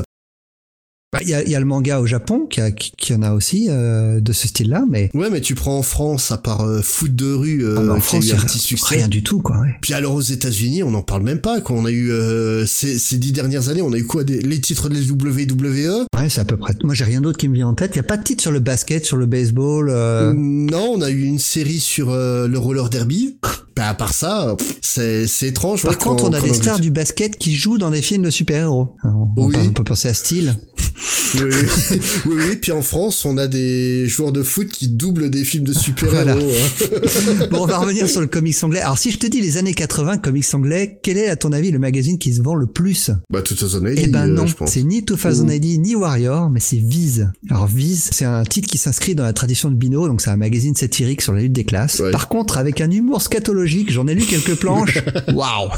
[1.14, 3.14] Bah, Il y, a, il y a le manga au Japon qui, a- qui, qui
[3.14, 6.38] en a aussi euh, de ce style-là, mais ouais, mais tu prends en France, à
[6.38, 8.40] part euh, foot de rue, euh, Ah, en qui France, a il eu y un
[8.40, 8.96] a petit succès.
[8.96, 9.60] rien du tout, quoi.
[9.60, 9.76] Ouais.
[9.82, 11.60] Puis alors aux États-Unis, on n'en parle même pas.
[11.60, 11.76] Quoi.
[11.76, 14.62] On a eu euh, ces, ces dix dernières années, on a eu quoi des, Les
[14.62, 16.76] titres de la WWE Ouais, c'est à peu près.
[16.84, 17.92] Moi, j'ai rien d'autre qui me vient en tête.
[17.96, 19.90] Il y a pas de titre sur le basket, sur le baseball.
[19.90, 23.38] euh, Non, on a eu une série sur euh, le roller derby.
[23.74, 25.84] Bah, à part ça, c'est étrange.
[25.84, 28.30] Par ouais, contre, on a des stars du basket qui jouent dans des films de
[28.30, 28.90] super-héros.
[29.06, 29.56] On, Oui.
[29.58, 30.58] on peut penser à Steel.
[31.36, 32.00] Oui, oui.
[32.26, 32.56] oui, oui.
[32.58, 36.22] Puis en France, on a des joueurs de foot qui doublent des films de super-héros.
[36.24, 36.36] Voilà.
[36.36, 37.48] hein.
[37.52, 38.82] Bon, on va revenir sur le comics anglais.
[38.82, 41.72] Alors, si je te dis les années 80, comics anglais, quel est, à ton avis,
[41.72, 43.12] le magazine qui se vend le plus?
[43.30, 44.72] Bah, toute façon, Eh ben non, je pense.
[44.72, 47.30] c'est ni 2080 ni Warrior, mais c'est Viz.
[47.50, 50.38] Alors Viz, c'est un titre qui s'inscrit dans la tradition de Bino, donc c'est un
[50.38, 52.00] magazine satirique sur la lutte des classes.
[52.00, 52.12] Ouais.
[52.12, 54.98] Par contre, avec un humour scatologique, j'en ai lu quelques planches.
[55.34, 55.70] Waouh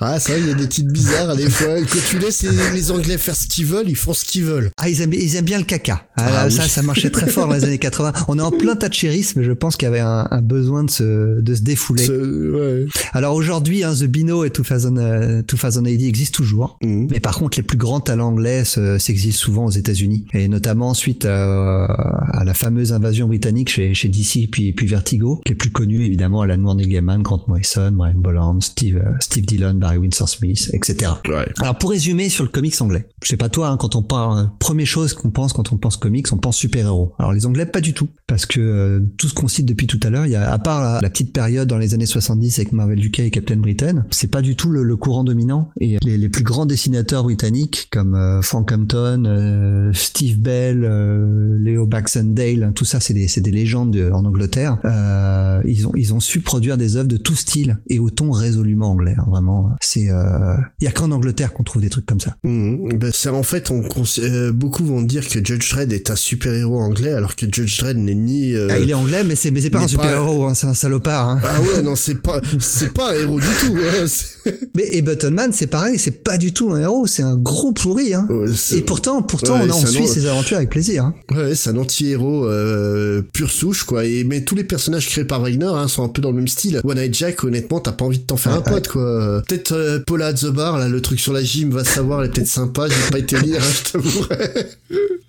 [0.00, 1.76] Ah, ça, il y a des titres bizarres des fois.
[1.80, 4.70] Quand tu laisses les, les Anglais faire ce qu'ils veulent, ils font ce qu'ils veulent.
[4.76, 6.06] Ah, ils aiment, ils aiment bien le caca.
[6.16, 6.52] Ah, Ah oui.
[6.52, 8.12] ça, ça marchait très fort dans les années 80.
[8.28, 11.40] On est en plein thatchérisme, je pense qu'il y avait un, un besoin de se,
[11.40, 12.08] de se défouler.
[12.08, 12.86] Ouais.
[13.12, 16.78] Alors aujourd'hui, hein, The Bino et 2000, euh, 2080 existent toujours.
[16.82, 17.08] Mhm.
[17.10, 20.94] Mais par contre, les plus grands talents anglais se- s'exilent souvent aux États-Unis, et notamment
[20.94, 25.40] suite à, à la fameuse invasion britannique chez, chez DC puis, puis Vertigo.
[25.46, 29.74] Les plus connus, évidemment, Alan Moore, Gaiman, Grant Morrison, Brian Bolland, Steve, euh, Steve Dillon,
[29.88, 31.12] Barry Windsor Smith, etc.
[31.28, 31.46] Ouais.
[31.60, 34.38] Alors pour résumer sur le comics anglais, je sais pas toi, hein, quand on parle,
[34.38, 37.14] euh, première chose qu'on pense quand on pense comics, on pense super-héros.
[37.18, 40.00] Alors les Anglais pas du tout, parce que euh, tout ce qu'on cite depuis tout
[40.02, 42.58] à l'heure, il y a à part la, la petite période dans les années 70
[42.58, 45.70] avec Marvel UK et Captain Britain, c'est pas du tout le, le courant dominant.
[45.80, 51.56] Et les, les plus grands dessinateurs britanniques comme euh, Frank Hampton, euh, Steve Bell, euh,
[51.58, 54.78] Leo Baxendale, hein, tout ça c'est des, c'est des légendes de- en Angleterre.
[54.84, 58.30] Euh, ils ont ils ont su produire des œuvres de tout style et au ton
[58.30, 59.14] résolument anglais.
[59.18, 62.36] hein, vraiment, c'est euh, il y a qu'en Angleterre qu'on trouve des trucs comme ça.
[62.44, 62.98] Mhm.
[62.98, 63.82] Ben, c'est en fait, on,
[64.18, 67.96] euh, beaucoup vont dire que Judge Dredd est un super-héros anglais, alors que Judge Dredd
[67.98, 68.54] n'est ni.
[68.54, 70.54] euh, Ah, il est anglais, mais c'est mais c'est pas un pas- super héros, hein,
[70.54, 71.28] c'est un salopard.
[71.28, 71.40] Hein.
[71.44, 73.76] Ah ouais, non, c'est pas, c'est pas un héros du tout.
[73.76, 74.06] hein.
[74.76, 78.14] Mais et Buttonman, c'est pareil, c'est pas du tout un héros, c'est un gros pourri.
[78.14, 78.26] Hein.
[78.30, 81.04] Ouais, Et pourtant, pourtant, Ouais, on, un suit ses aventures avec plaisir.
[81.04, 81.14] Hein.
[81.34, 84.04] Ouais, c'est un anti-héros euh, pure souche, quoi.
[84.04, 86.48] Et mais tous les personnages créés par Wagner hein, sont un peu dans le même
[86.48, 86.80] style.
[86.84, 89.42] One Eye Jack, honnêtement, t'as pas envie de t'en faire Ouais, un pote, quoi.
[89.46, 92.28] Peut-être euh, Paula at the Bar, là, le truc sur la gym, va savoir, elle
[92.28, 92.88] est peut-être sympa.
[92.88, 94.66] J'ai pas été lire, hein, je t'avouerai.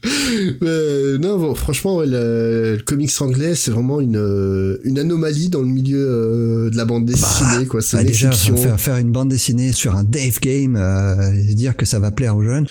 [0.61, 5.49] Mais, non, bon, franchement, ouais, le, le comics anglais, c'est vraiment une euh, une anomalie
[5.49, 7.81] dans le milieu euh, de la bande dessinée, quoi.
[7.81, 11.75] C'est Bah, déjà, faire, faire une bande dessinée sur un Dave Game, euh, et dire
[11.75, 12.67] que ça va plaire aux jeunes.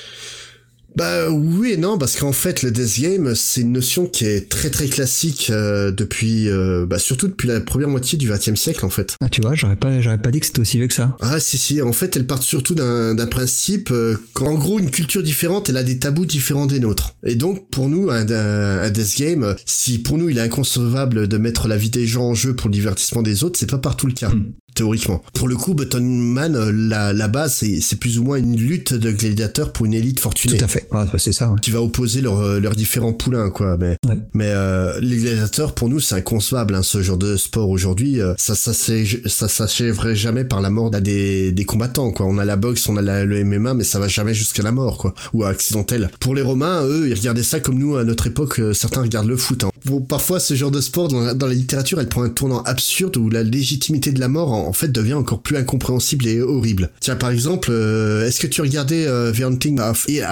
[0.98, 4.48] Bah oui et non parce qu'en fait le death game c'est une notion qui est
[4.48, 8.84] très très classique euh, depuis euh, bah surtout depuis la première moitié du XXe siècle
[8.84, 9.14] en fait.
[9.20, 11.16] Ah, tu vois, j'aurais pas, j'aurais pas dit que c'était aussi vieux que ça.
[11.20, 14.90] Ah si si en fait elle part surtout d'un d'un principe euh, qu'en gros une
[14.90, 18.78] culture différente elle a des tabous différents des nôtres et donc pour nous un, un,
[18.82, 22.24] un death game si pour nous il est inconcevable de mettre la vie des gens
[22.24, 24.30] en jeu pour le divertissement des autres c'est pas partout le cas.
[24.30, 24.52] Hmm.
[24.78, 25.24] Théoriquement.
[25.34, 28.56] Pour le coup, Button Man, euh, la, la base, c'est c'est plus ou moins une
[28.56, 30.87] lutte de gladiateurs pour une élite fortunée Tout à fait.
[30.90, 31.50] Bah, c'est ça.
[31.50, 31.58] ouais.
[31.60, 34.16] qui va opposer leurs euh, leurs différents poulains quoi mais Ouais.
[34.34, 38.34] mais euh, les gladiateurs pour nous c'est inconcevable hein, ce genre de sport aujourd'hui euh,
[38.38, 42.44] ça ça ça s'achèverait jamais par la mort d'un des des combattants quoi on a
[42.44, 45.14] la boxe on a la, le MMA mais ça va jamais jusqu'à la mort quoi
[45.32, 48.72] ou accidentel pour les romains eux ils regardaient ça comme nous à notre époque euh,
[48.72, 49.70] certains regardent le foot hein.
[49.84, 52.62] bon parfois ce genre de sport dans la, dans la littérature elle prend un tournant
[52.62, 56.40] absurde où la légitimité de la mort en, en fait devient encore plus incompréhensible et
[56.40, 56.90] horrible.
[57.00, 60.24] Tiens, par exemple, euh, est-ce que tu regardais euh, The Haunting of Hill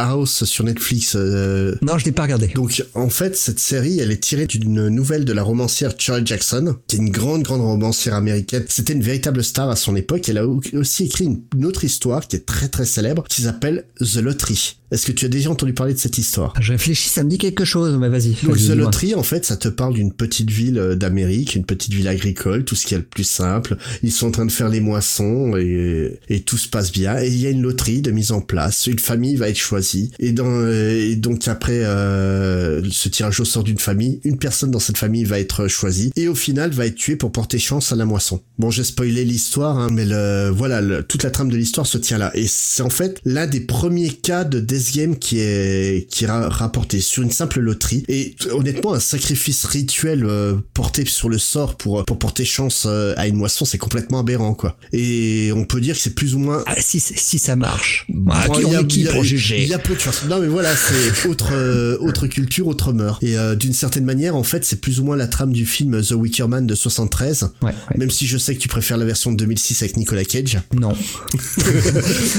[0.44, 2.48] Sur Netflix euh, Non, je l'ai pas regardé.
[2.48, 6.76] donc en fait, cette série, elle est tirée d'une nouvelle de la romancière Charlie Jackson,
[6.88, 8.64] qui est une grande, grande romancière américaine.
[8.68, 10.28] C'était une véritable star à son époque.
[10.28, 13.84] Elle a au- aussi écrit une autre histoire qui est très, très célèbre, qui s'appelle
[14.00, 14.76] The Lottery.
[14.92, 16.54] Est-ce que tu as déjà entendu parler de cette histoire?
[16.60, 18.34] Je réfléchis, ça me dit quelque chose, mais vas-y.
[18.44, 18.68] donc The.
[18.70, 22.64] Lottery, en fait, ça te parle d'une petite ville euh, d'Amérique, une petite ville agricole,
[22.64, 23.76] tout ce qui est le plus simple.
[24.02, 27.20] Ils sont en train de faire les moissons et, et tout se passe bien.
[27.20, 28.86] Et il y a une loterie de mise en place.
[28.86, 30.10] Une famille va être choisie.
[30.18, 34.70] Et, dans, euh, et donc après euh, ce tirage au sort d'une famille, une personne
[34.70, 37.92] dans cette famille va être choisie et au final va être tuée pour porter chance
[37.92, 38.40] à la moisson.
[38.58, 41.98] Bon, j'ai spoilé l'histoire, hein, mais le, voilà, le- toute la trame de l'histoire se
[41.98, 42.30] tient là.
[42.34, 46.26] Et c'est en fait l'un des premiers cas de Death Game qui est qui est
[46.26, 48.04] ra- rapporté sur une simple loterie.
[48.08, 53.14] Et honnêtement, un sacrifice rituel euh, porté sur le sort pour pour porter chance euh,
[53.16, 54.76] à une moisson, c'est complètement aberrant, quoi.
[54.92, 58.06] Et on peut dire que c'est plus ou moins Ah, si, si ça marche.
[58.30, 60.00] Ah, Bon, qui il on y a- qui pour juger Il y a peu de
[60.00, 60.22] chance.
[60.28, 63.18] Non mais voilà, c'est autre euh, autre culture, autre mœurs.
[63.22, 66.00] Et euh, d'une certaine manière, en fait, c'est plus ou moins la trame du film
[66.02, 67.50] The Wicker Man de 73.
[67.62, 67.72] Ouais, ouais.
[67.96, 70.58] Même si je sais que tu préfères la version de 2006 avec Nicolas Cage.
[70.74, 70.92] Non.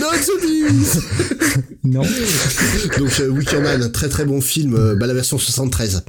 [0.01, 0.07] non,
[1.83, 2.01] Non.
[2.97, 6.03] Donc euh, Wicker Man, un très très bon film, euh, bah, la version 73.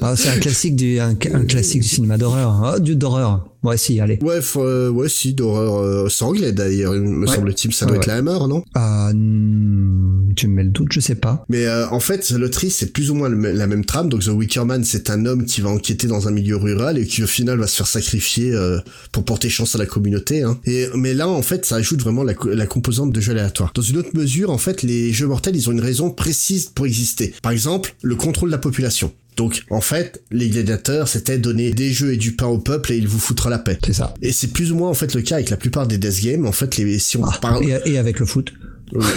[0.00, 2.62] Ah, c'est un classique du, un, un classique du cinéma d'horreur.
[2.64, 3.49] Ah, du d'horreur.
[3.62, 4.18] Ouais, si, allez.
[4.22, 7.34] Ouais, euh, ouais, si, d'horreur euh, anglais d'ailleurs, me Ouais.
[7.34, 8.62] semble-t-il, ça doit Ouais, être la Hammer, non?
[8.74, 11.44] Ah, hmm, tu me mets le doute, je sais pas.
[11.48, 14.08] Mais euh, en fait, The Lottery, c'est plus ou moins le la même trame.
[14.08, 17.06] Donc The Wicker Man, c'est un homme qui va enquêter dans un milieu rural et
[17.06, 18.78] qui au final va se faire sacrifier euh,
[19.12, 20.42] pour porter chance à la communauté.
[20.42, 20.58] Hein.
[20.64, 23.72] Et mais là, en fait, ça ajoute vraiment la, la composante de jeu aléatoire.
[23.74, 26.86] Dans une autre mesure, en fait, les jeux mortels, ils ont une raison précise pour
[26.86, 27.34] exister.
[27.42, 29.12] Par exemple, le contrôle de la population.
[29.40, 32.98] Donc, en fait, les gladiateurs, c'était donner des jeux et du pain au peuple et
[32.98, 33.78] il vous foutra la paix.
[33.86, 34.12] C'est ça.
[34.20, 36.44] Et c'est plus ou moins en fait le cas avec la plupart des death games.
[36.44, 38.52] En fait, les, si on Ah, parle et, et avec le foot.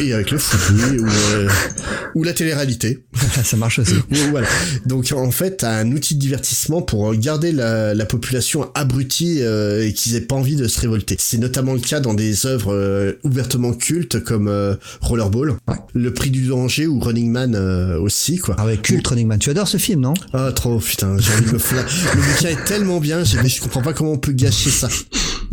[0.01, 0.59] Et avec le foot,
[0.91, 1.49] oui, ou, euh,
[2.15, 3.03] ou la télé-réalité.
[3.43, 3.95] ça marche aussi.
[4.31, 4.47] Voilà.
[4.85, 9.39] Donc en fait, t'as un outil de divertissement pour euh, garder la, la population abrutie
[9.41, 11.15] euh, et qu'ils aient pas envie de se révolter.
[11.19, 15.75] C'est notamment le cas dans des œuvres euh, ouvertement cultes comme euh, Rollerball, Ouais.
[15.93, 18.55] Le Prix du danger ou Running Man euh, aussi quoi.
[18.59, 19.39] Ah ouais, culte Running Man.
[19.39, 20.13] Tu adores ce film, non?
[20.33, 23.61] Ah trop putain, j'ai envie de me fla- Le bouquin est tellement bien, mais je
[23.61, 24.87] comprends pas comment on peut gâcher ça.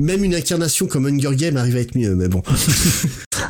[0.00, 2.42] Même une incarnation comme Hunger Game arrive à être mieux, mais bon.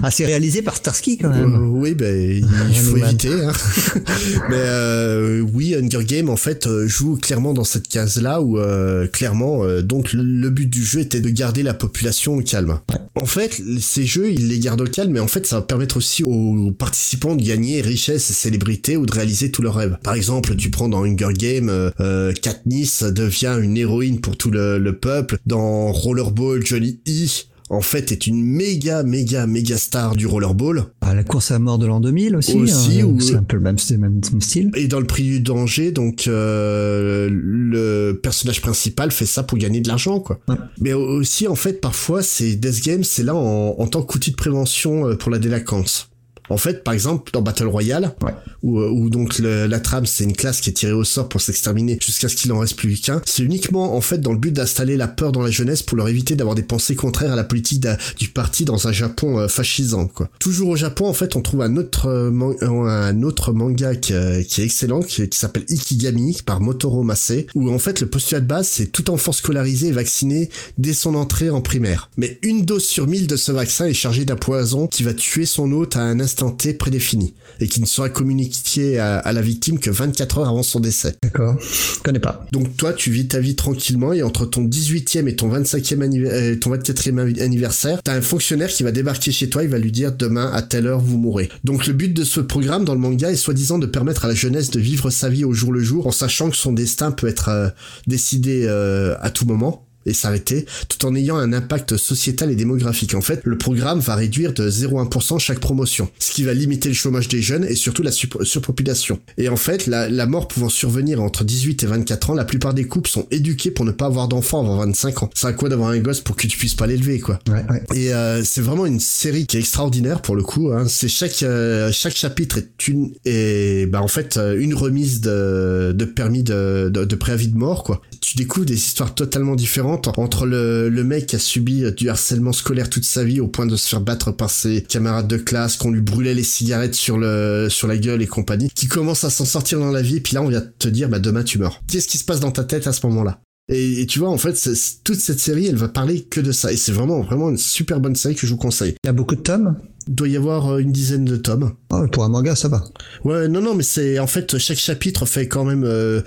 [0.03, 1.73] Ah, c'est réalisé par Starsky quand Euh, même.
[1.79, 3.29] oui, ben il faut éviter.
[3.29, 3.53] Hein.
[4.49, 9.07] Mais euh, oui, Hunger Game en fait euh, joue clairement dans cette case-là où euh,
[9.09, 12.79] clairement euh, donc le, but du jeu était de garder la population au calme.
[13.15, 15.99] En fait, ces jeux ils les gardent au calme, mais en fait ça va permettre
[15.99, 19.99] aussi aux participants de gagner richesse et célébrité ou de réaliser tous leurs rêves.
[20.03, 24.51] Par exemple, tu prends dans Hunger Game, euh, euh, Katniss devient une héroïne pour tout
[24.51, 25.37] le, le peuple.
[25.47, 27.27] Dans Rollerball, Johnny E
[27.73, 31.79] en fait est une méga méga méga star du rollerball Ah, la course à mort
[31.79, 32.57] de l'an 2000 aussi.
[32.57, 34.73] Aussi, hein, ou- C'est un peu le même, c'est le même style.
[34.75, 39.81] Et dans le prix du danger, donc euh, le personnage principal fait ça pour gagner
[39.81, 40.41] de l'argent, quoi.
[40.49, 40.57] Ouais.
[40.81, 44.37] Mais aussi, en fait, parfois, c'est Death Game, c'est là en, en tant qu'outil de
[44.37, 46.10] prévention euh, pour la délinquance.
[46.51, 48.33] En fait, par exemple, dans Battle Royale, Ouais.
[48.63, 51.29] où, euh, où donc le- la trame, c'est une classe qui est tirée au sort
[51.29, 54.39] pour s'exterminer jusqu'à ce qu'il en reste plus qu'un, c'est uniquement, en fait, dans le
[54.39, 57.37] but d'installer la peur dans la jeunesse pour leur éviter d'avoir des pensées contraires à
[57.37, 57.87] la politique
[58.19, 60.29] du parti dans un Japon euh, fascisant, quoi.
[60.39, 62.31] Toujours au Japon, en fait, on trouve un autre, euh,
[62.63, 67.03] euh, un autre manga qui, euh, qui est excellent, qui, qui s'appelle Ikigami, par Motoro
[67.03, 70.93] Mase, où, en fait, le postulat de base, c'est tout enfant scolarisé et vacciné dès
[70.93, 72.11] son entrée en primaire.
[72.17, 75.47] Mais une dose sur mille de ce vaccin est chargée d'un poison qui va tuer
[75.47, 79.43] son hôte à un instant T prédéfini et qui ne sera communiqué à, à la
[79.43, 81.17] victime que 24 heures avant son décès.
[81.23, 81.59] D'accord.
[81.61, 82.47] Je connais pas.
[82.53, 86.27] Donc toi, tu vis ta vie tranquillement et entre ton 18e et ton 25e anniv-
[86.27, 89.79] euh, ton 24e anni- anniversaire, t'as un fonctionnaire qui va débarquer chez toi, il va
[89.79, 91.51] lui dire demain à telle heure vous mourrez.
[91.65, 94.35] Donc le but de ce programme dans le manga est soi-disant de permettre à la
[94.35, 97.27] jeunesse de vivre sa vie au jour le jour en sachant que son destin peut
[97.29, 97.69] être euh,
[98.07, 103.15] décidé euh, à tout moment et s'arrêter, tout en ayant un impact sociétal et démographique.
[103.15, 106.95] En fait, le programme va réduire de 0,1% chaque promotion, ce qui va limiter le
[106.95, 109.21] chômage des jeunes et surtout la surpopulation.
[109.39, 112.75] Et en fait, la, la mort pouvant survenir entre 18 et 24 ans, la plupart
[112.75, 115.31] des couples sont éduqués pour ne pas avoir d'enfants avant 25 ans.
[115.35, 117.39] C'est à quoi d'avoir un gosse pour que tu puisses pas l'élever, quoi.
[117.49, 117.83] Ouais, ouais.
[117.95, 120.71] Et euh, c'est vraiment une série qui est extraordinaire pour le coup.
[120.73, 120.85] Hein.
[120.89, 125.93] C'est chaque euh, chaque chapitre est une et bah en fait euh, une remise de,
[125.95, 128.01] de permis de, de, de préavis de mort quoi.
[128.21, 132.91] Tu découvres des histoires totalement différentes entre le, mec qui a subi du harcèlement scolaire
[132.91, 135.91] toute sa vie au point de se faire battre par ses camarades de classe, qu'on
[135.91, 139.45] lui brûlait les cigarettes sur le sur la gueule et compagnie, qui commence à s'en
[139.45, 140.17] sortir dans la vie.
[140.17, 141.81] Et puis là on vient te dire bah demain tu meurs.
[141.89, 143.41] Qu'est-ce qui se passe dans ta tête à ce moment-là?
[143.71, 144.57] Et, et tu vois, en fait,
[145.05, 146.73] toute cette série, elle va parler que de ça.
[146.73, 148.97] Et c'est vraiment, vraiment une super bonne série que je vous conseille.
[149.05, 149.77] Il y a beaucoup de tomes.
[150.11, 151.73] Doit y avoir euh, une dizaine de tomes.
[151.93, 152.85] Oh, pour un manga, ça va.
[153.25, 156.21] Ouais, non, non, mais c'est en fait chaque chapitre fait quand même euh,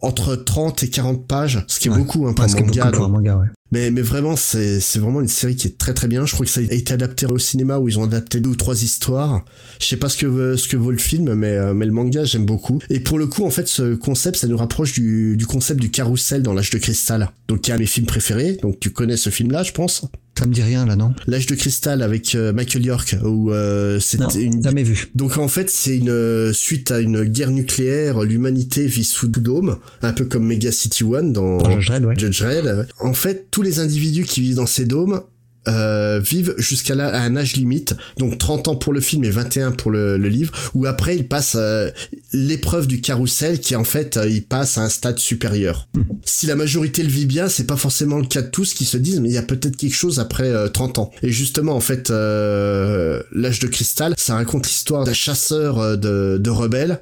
[0.00, 1.98] entre 30 et 40 pages, ce qui est Ouais.
[1.98, 2.90] beaucoup hein, pour un qui est manga.
[2.92, 3.46] pour un manga, ouais.
[3.72, 6.24] Mais, mais vraiment, c'est c'est vraiment une série qui est très très bien.
[6.24, 8.54] Je crois que ça a été adapté au cinéma où ils ont adapté deux ou
[8.54, 9.44] trois histoires.
[9.80, 12.22] Je sais pas ce que ce que vaut le film, mais euh, mais le manga
[12.22, 12.78] j'aime beaucoup.
[12.90, 15.90] Et pour le coup, en fait, ce concept, ça nous rapproche du du concept du
[15.90, 17.32] carrousel dans l'âge de cristal.
[17.48, 18.56] Donc il y a mes films préférés.
[18.62, 20.04] Donc tu connais ce film-là, je pense.
[20.38, 23.98] Ça me dit rien, là, non L'âge de cristal avec euh, Michael York où euh,
[24.00, 25.08] c'était une jamais vu.
[25.14, 29.78] donc en fait, c'est une euh, suite à une guerre nucléaire, l'humanité vit sous dôme,
[30.02, 32.14] un peu comme Mega City One dans Dans Judge Dredd, ouais.
[32.18, 32.86] Judge Dredd.
[33.00, 35.22] En fait, tous les individus qui vivent dans ces dômes
[35.68, 39.90] euh, vivent jusqu'à un âge limite, donc 30 ans pour le film et 21 pour
[39.90, 41.90] le, le livre, où après ils passent euh,
[42.32, 45.88] l'épreuve du carrousel qui en fait euh, ils passent à un stade supérieur.
[46.24, 48.96] Si la majorité le vit bien, c'est pas forcément le cas de tous qui se
[48.96, 51.10] disent mais il y a peut-être quelque chose après euh, 30 ans.
[51.22, 56.38] Et justement en fait euh, l'âge de cristal, ça raconte l'histoire d'un chasseur euh, de,
[56.38, 57.00] de rebelles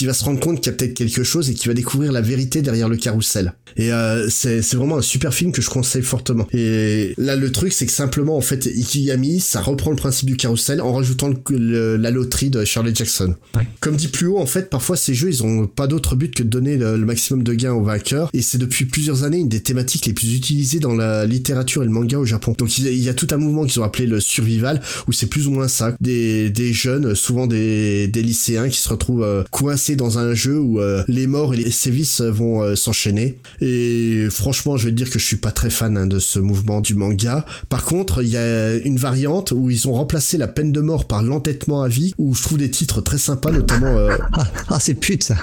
[0.00, 2.10] qui va se rendre compte qu'il y a peut-être quelque chose et qui va découvrir
[2.10, 3.52] la vérité derrière le carrousel.
[3.76, 6.46] Et euh, c'est c'est vraiment un super film que je conseille fortement.
[6.54, 10.38] Et là le truc c'est que simplement en fait Ikigami ça reprend le principe du
[10.38, 13.34] carrousel en rajoutant le- le- la loterie de Shirley Jackson.
[13.54, 13.66] Ouais.
[13.80, 16.42] Comme dit plus haut en fait parfois ces jeux ils ont pas d'autre but que
[16.42, 19.50] de donner le, le maximum de gains aux vainqueurs et c'est depuis plusieurs années une
[19.50, 22.54] des thématiques les plus utilisées dans la littérature et le manga au Japon.
[22.56, 24.80] Donc il y a, il y a tout un mouvement qu'ils ont appelé le survival
[25.08, 28.88] où c'est plus ou moins ça des, des jeunes souvent des, des lycéens qui se
[28.88, 32.74] retrouvent euh, coincés dans un jeu où euh, les morts et les sévices vont euh,
[32.76, 36.18] s'enchaîner et franchement je vais te dire que je suis pas très fan hein, de
[36.18, 40.38] ce mouvement du manga par contre il y a une variante où ils ont remplacé
[40.38, 43.50] la peine de mort par l'entêtement à vie où je trouve des titres très sympas
[43.52, 45.36] notamment euh, Ah, ah c'est pute, ça.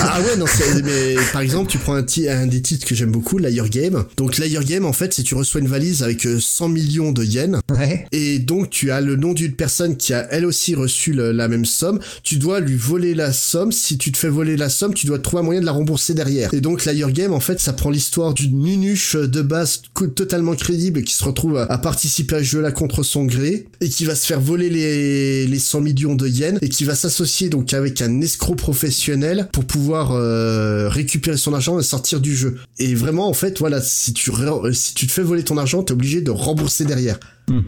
[0.00, 3.38] ah ouais non c'est mais par exemple tu prends un, des titres que j'aime beaucoup
[3.38, 6.68] Liar Game donc Liar Game en fait c'est tu reçois une valise avec euh, 100
[6.68, 8.06] millions de yens Ouais.
[8.12, 11.48] et donc tu as le nom d'une personne qui a elle aussi reçu le- la
[11.48, 11.98] même somme.
[12.22, 13.67] Tu dois lui voler la somme.
[13.72, 16.14] Si tu te fais voler la somme, tu dois trouver un moyen de la rembourser
[16.14, 16.52] derrière.
[16.54, 19.82] Et donc Liar Game, en fait, ça prend l'histoire d'une nunuche de base
[20.14, 24.04] totalement crédible qui se retrouve à, participer à ce jeu-là contre son gré et qui
[24.04, 27.72] va se faire voler les, les 100 millions de yens et qui va s'associer donc
[27.72, 32.56] avec un escroc professionnel pour pouvoir euh, récupérer son argent et sortir du jeu.
[32.78, 34.30] Et vraiment, en fait, voilà, si tu,
[34.72, 37.18] si tu te fais voler ton argent, t'es obligé de rembourser derrière.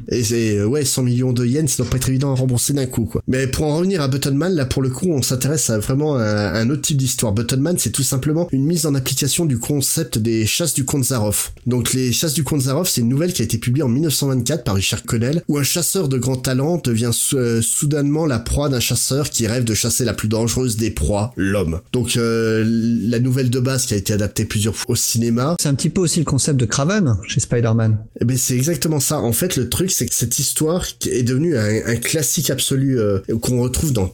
[0.08, 2.72] Et c'est, euh, ouais, 100 millions de yens, ça doit pas être évident à rembourser
[2.72, 3.22] d'un coup, quoi.
[3.28, 6.54] Mais pour en revenir à Buttonman, là, pour le coup, on s'intéresse à vraiment un,
[6.54, 7.32] un autre type d'histoire.
[7.32, 11.52] Buttonman, c'est tout simplement une mise en application du concept des chasses du comte Zaroff.
[11.66, 14.64] Donc, les chasses du comte Zaroff, c'est une nouvelle qui a été publiée en 1924
[14.64, 18.80] par Richard Connell, où un chasseur de grand talent devient euh, soudainement la proie d'un
[18.80, 21.80] chasseur qui rêve de chasser la plus dangereuse des proies, l'homme.
[21.92, 25.68] Donc, euh, la nouvelle de base qui a été adaptée plusieurs fois au cinéma, C'est
[25.68, 27.98] un petit peu aussi le concept de Craven chez Spider-Man.
[28.20, 29.18] eh ben c'est exactement ça.
[29.20, 33.60] En fait, le truc, c'est que cette histoire est devenue un, classique absolu euh, qu'on
[33.62, 34.10] retrouve dans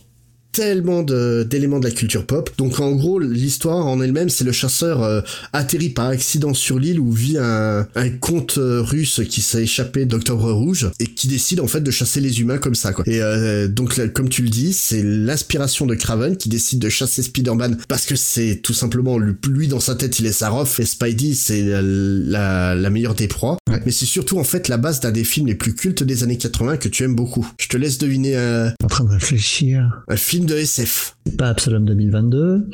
[0.57, 2.49] tellement de- d'éléments de la culture pop.
[2.57, 5.21] Donc en gros, l'histoire en elle-même, c'est le chasseur euh,
[5.53, 10.07] atterri par accident sur l'île où vit un, un comte euh, russe qui s'est échappé
[10.07, 12.93] d'Octobre Rouge et qui décide en fait de chasser les humains comme ça.
[12.93, 13.05] Quoi.
[13.07, 16.89] Et euh, donc là, comme tu le dis, c'est l'inspiration de Craven qui décide de
[16.89, 20.81] chasser Spider-Man parce que c'est tout simplement lui, lui, dans sa tête il est Saroff
[20.81, 23.59] et Spidey c'est la, la, la meilleure des proies.
[23.71, 23.81] Ouais.
[23.85, 26.39] Mais c'est surtout en fait la base d'un des films les plus cultes des années
[26.39, 27.47] 80 que tu aimes beaucoup.
[27.61, 30.03] Je te laisse deviner un, En train de réfléchir.
[30.09, 31.17] un film de SF.
[31.39, 32.69] Pas Absalom 2022.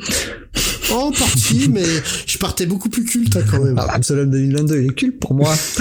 [0.91, 1.83] En partie, mais
[2.27, 3.77] je partais beaucoup plus culte hein, quand même.
[3.79, 5.53] Ah, Absalom 2022, il est culte pour moi.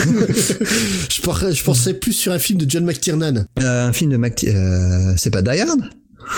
[1.11, 3.45] Je, parlais- je pensais plus sur un film de John McTiernan.
[3.61, 4.43] Euh, un film de Mac...
[4.45, 5.81] Euh, c'est pas Die Hard?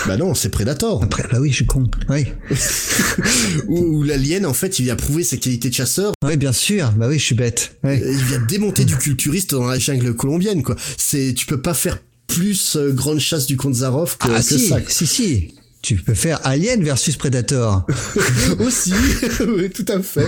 [0.07, 1.01] Bah non, c'est Predator.
[1.03, 1.85] Après, bah oui, je suis con.
[2.09, 2.25] Oui.
[3.67, 6.11] où, où l'alien, en fait, il vient prouver ses qualités de chasseur.
[6.23, 6.91] Oui, bien sûr.
[6.97, 7.77] Bah oui, je suis bête.
[7.83, 7.99] Oui.
[8.03, 10.75] Il vient démonter du culturiste dans la jungle colombienne, quoi.
[10.97, 14.67] C'est, tu peux pas faire plus euh, grande chasse du Zaroff que, Ah que si,
[14.67, 14.79] ça.
[14.87, 15.54] si, si.
[15.85, 17.85] Tu peux faire Alien versus Predator.
[18.59, 18.91] Aussi,
[19.47, 20.25] oui, tout à fait.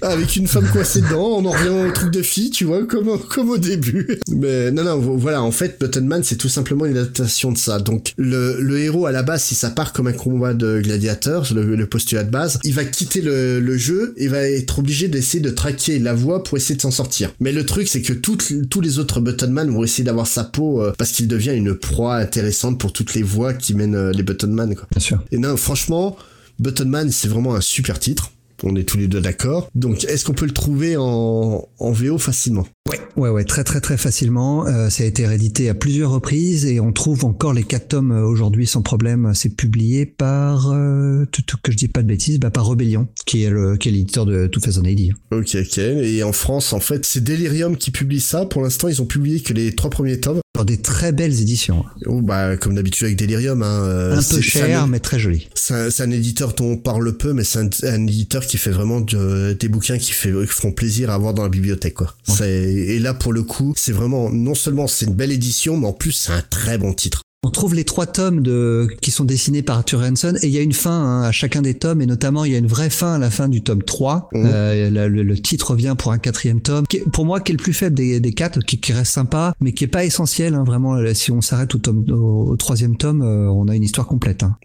[0.00, 3.16] Avec une femme coincée dedans, on en revient au truc de fille, tu vois, comme,
[3.30, 4.18] comme au début.
[4.32, 7.58] Mais non, non, vo- voilà, en fait, Button Man, c'est tout simplement une adaptation de
[7.58, 7.78] ça.
[7.78, 11.46] Donc, le, le héros, à la base, si ça part comme un combat de gladiateurs,
[11.54, 15.06] le, le postulat de base, il va quitter le, le jeu et va être obligé
[15.06, 17.30] d'essayer de traquer la voie pour essayer de s'en sortir.
[17.38, 20.42] Mais le truc, c'est que toutes, tous les autres Button Man vont essayer d'avoir sa
[20.42, 24.10] peau euh, parce qu'il devient une proie intéressante pour toutes les voies qui mènent euh,
[24.10, 24.86] les Button Man, quoi.
[24.90, 25.22] Bien sûr.
[25.30, 26.16] Et non, franchement,
[26.58, 28.32] Button Man, c'est vraiment un super titre.
[28.64, 29.68] On est tous les deux d'accord.
[29.74, 32.66] Donc, est-ce qu'on peut le trouver en, en VO facilement?
[32.90, 34.66] Ouais, ouais, ouais, très très très facilement.
[34.66, 38.10] Euh, ça a été réédité à plusieurs reprises et on trouve encore les quatre tomes
[38.10, 39.30] euh, aujourd'hui sans problème.
[39.34, 43.06] C'est publié par, euh, tout, tout, que je dis pas de bêtises, bah, par Rebellion,
[43.24, 45.10] qui est le qui est l'éditeur de Two Thousand AD.
[45.30, 45.78] Ok, ok.
[45.78, 48.46] Et en France, en fait, c'est Delirium qui publie ça.
[48.46, 50.40] Pour l'instant, ils ont publié que les trois premiers tomes.
[50.54, 51.82] Dans des très belles éditions.
[52.04, 53.62] Oh, bah, comme d'habitude avec Delirium.
[53.62, 55.48] Hein, Un peu cher, un- mais très joli.
[55.54, 59.00] C'est un, éditeur dont on parle peu, mais c'est un, un éditeur qui fait vraiment
[59.00, 62.14] de- des bouquins qui, fait, qui font plaisir à avoir dans la bibliothèque, quoi.
[62.24, 65.86] C'est- Et là, pour le coup, c'est vraiment, non seulement c'est une belle édition, mais
[65.86, 67.22] en plus, c'est un très bon titre.
[67.44, 70.58] On trouve les trois tomes de, qui sont dessinés par Arthur Hanson et il y
[70.58, 72.88] a une fin hein, à chacun des tomes et notamment il y a une vraie
[72.88, 74.28] fin à la fin du tome 3.
[74.32, 74.42] Mhm.
[74.46, 77.56] Euh, le, le- le titre revient pour un quatrième tome, qui pour moi qui est
[77.56, 80.54] le plus faible des, des quatre, qui, qui reste sympa, mais qui est pas essentiel.
[80.54, 83.74] hein, vraiment, euh, si on s'arrête au, tome, au, au troisième tome, euh, on a
[83.74, 84.44] une histoire complète.
[84.44, 84.56] hein.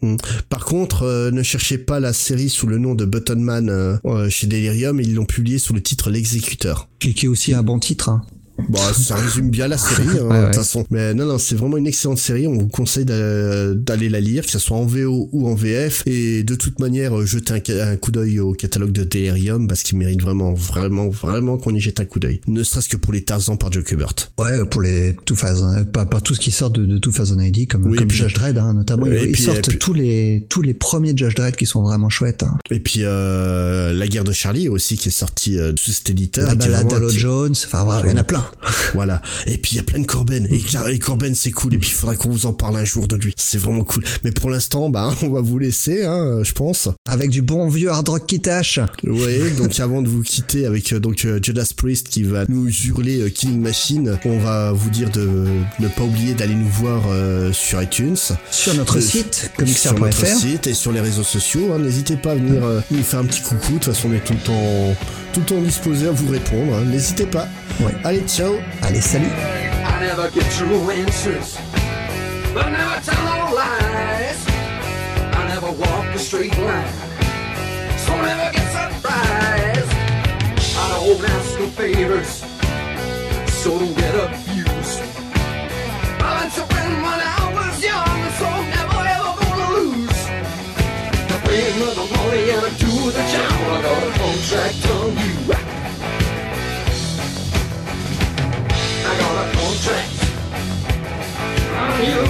[0.49, 4.29] Par contre, euh, ne cherchez pas la série sous le nom de Buttonman euh, euh,
[4.29, 6.87] chez Delirium, ils l'ont publié sous le titre L'exécuteur.
[6.99, 8.19] Qui, qui est aussi un bon titre.
[8.59, 8.63] Hein.
[8.69, 10.45] Bon, ça résume bien la série, hein, de ouais.
[10.45, 10.85] toute façon.
[10.89, 12.47] Mais non, non, c'est vraiment une excellente série.
[12.47, 16.03] On vous conseille d'a- d'aller la lire, que ce soit en VO ou en VF.
[16.05, 19.97] Et de toute manière, euh, jetez un, coup d'œil au catalogue de Delirium parce qu'il
[19.97, 22.41] mérite vraiment, vraiment, vraiment qu'on y jette un coup d'œil.
[22.47, 24.13] Ne serait-ce que pour les Tarzan par Joe Kubert.
[24.37, 27.39] Ouais, pour les Two Thousand, pas, pas tout ce qui sort de, de Two Thousand
[27.39, 29.05] AD, comme, Oui, comme et puis- Judge Dredd, hein, notamment.
[29.07, 32.09] Et ils, puis- sortent puis- tous les tous les premiers Judge Dredd qui sont vraiment
[32.09, 32.43] chouettes.
[32.43, 32.57] Hein.
[32.71, 36.47] Et puis euh, La guerre de Charlie aussi qui est sortie euh, sous cet éditeur.
[36.47, 38.45] La balade petit- Jones, enfin voilà, il y en a plein.
[38.93, 39.21] Voilà.
[39.45, 40.47] Et puis il y a plein de Corben.
[40.49, 41.73] Et, Corben c'est cool.
[41.73, 43.33] Et puis il faudra qu'on vous en parle un jour de lui.
[43.37, 44.03] C'est vraiment cool.
[44.23, 46.89] Mais pour l'instant, bah on va vous laisser, hein, je pense.
[47.07, 48.79] Avec du bon vieux hard rock qui tâche.
[49.03, 49.51] Oui.
[49.57, 53.21] Donc avant de vous quitter avec euh, donc euh, Judas Priest qui va nous hurler
[53.21, 55.47] euh, Killing Machine, on va vous dire de
[55.79, 57.03] ne pas oublier d'aller nous voir
[57.53, 58.17] sur iTunes.
[58.51, 61.73] Sur notre site, sur notre site et sur les réseaux sociaux.
[61.73, 61.79] hein.
[61.79, 63.73] N'hésitez pas à venir nous faire un petit coucou.
[63.73, 64.95] De toute façon, on est tout le temps,
[65.37, 66.73] tout le temps disposé à vous répondre.
[66.73, 66.83] hein.
[66.85, 67.47] N'hésitez pas.
[67.79, 67.93] Ouais.
[68.03, 68.55] Allez, ciao.
[68.81, 71.57] Allez, salut I never get true answers,
[72.53, 74.39] but I never tell no lies.
[75.33, 76.91] I never walk a straight line,
[77.97, 79.91] so never get surprised.
[80.75, 82.43] I don't ask no favors,
[83.61, 85.01] so don't get abused.
[86.19, 90.21] I learned to win when I was young, so I'm never ever gonna lose.
[91.29, 94.16] I pay another money and I do the job.
[94.49, 95.35] Contract on you.
[99.03, 100.17] I got a contract
[101.75, 102.23] on you.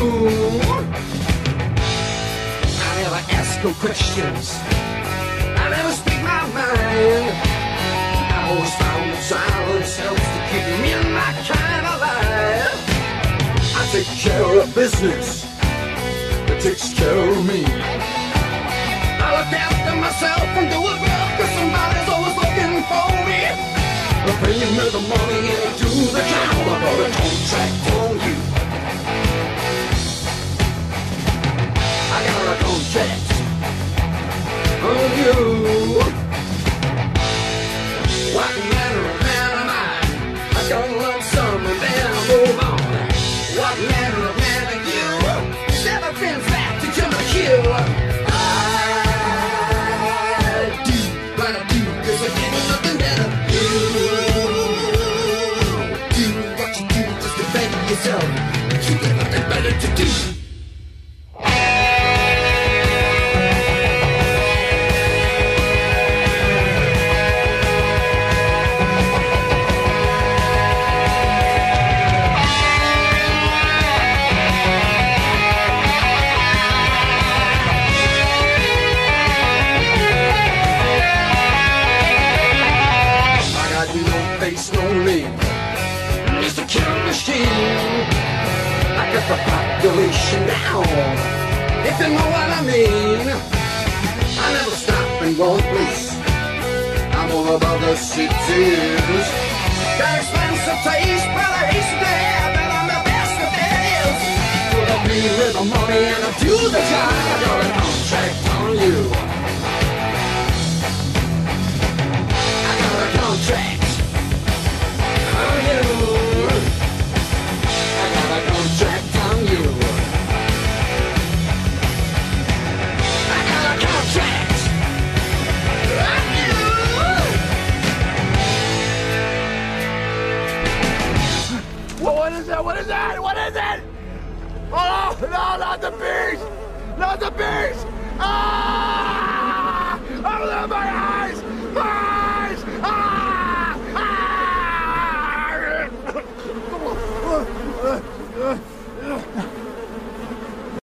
[2.81, 4.45] I never ask no questions.
[5.61, 7.37] I never speak my mind.
[8.33, 12.77] I always found silence helps to keep me and my kind alive.
[13.77, 15.45] I take care of business.
[16.49, 17.63] It takes care of me.
[19.21, 21.06] I look after myself and do it
[24.27, 26.51] I pay me the money and I do the job.
[26.67, 28.35] I got a contract on you.
[32.11, 33.27] I got a contract
[34.83, 35.56] on you.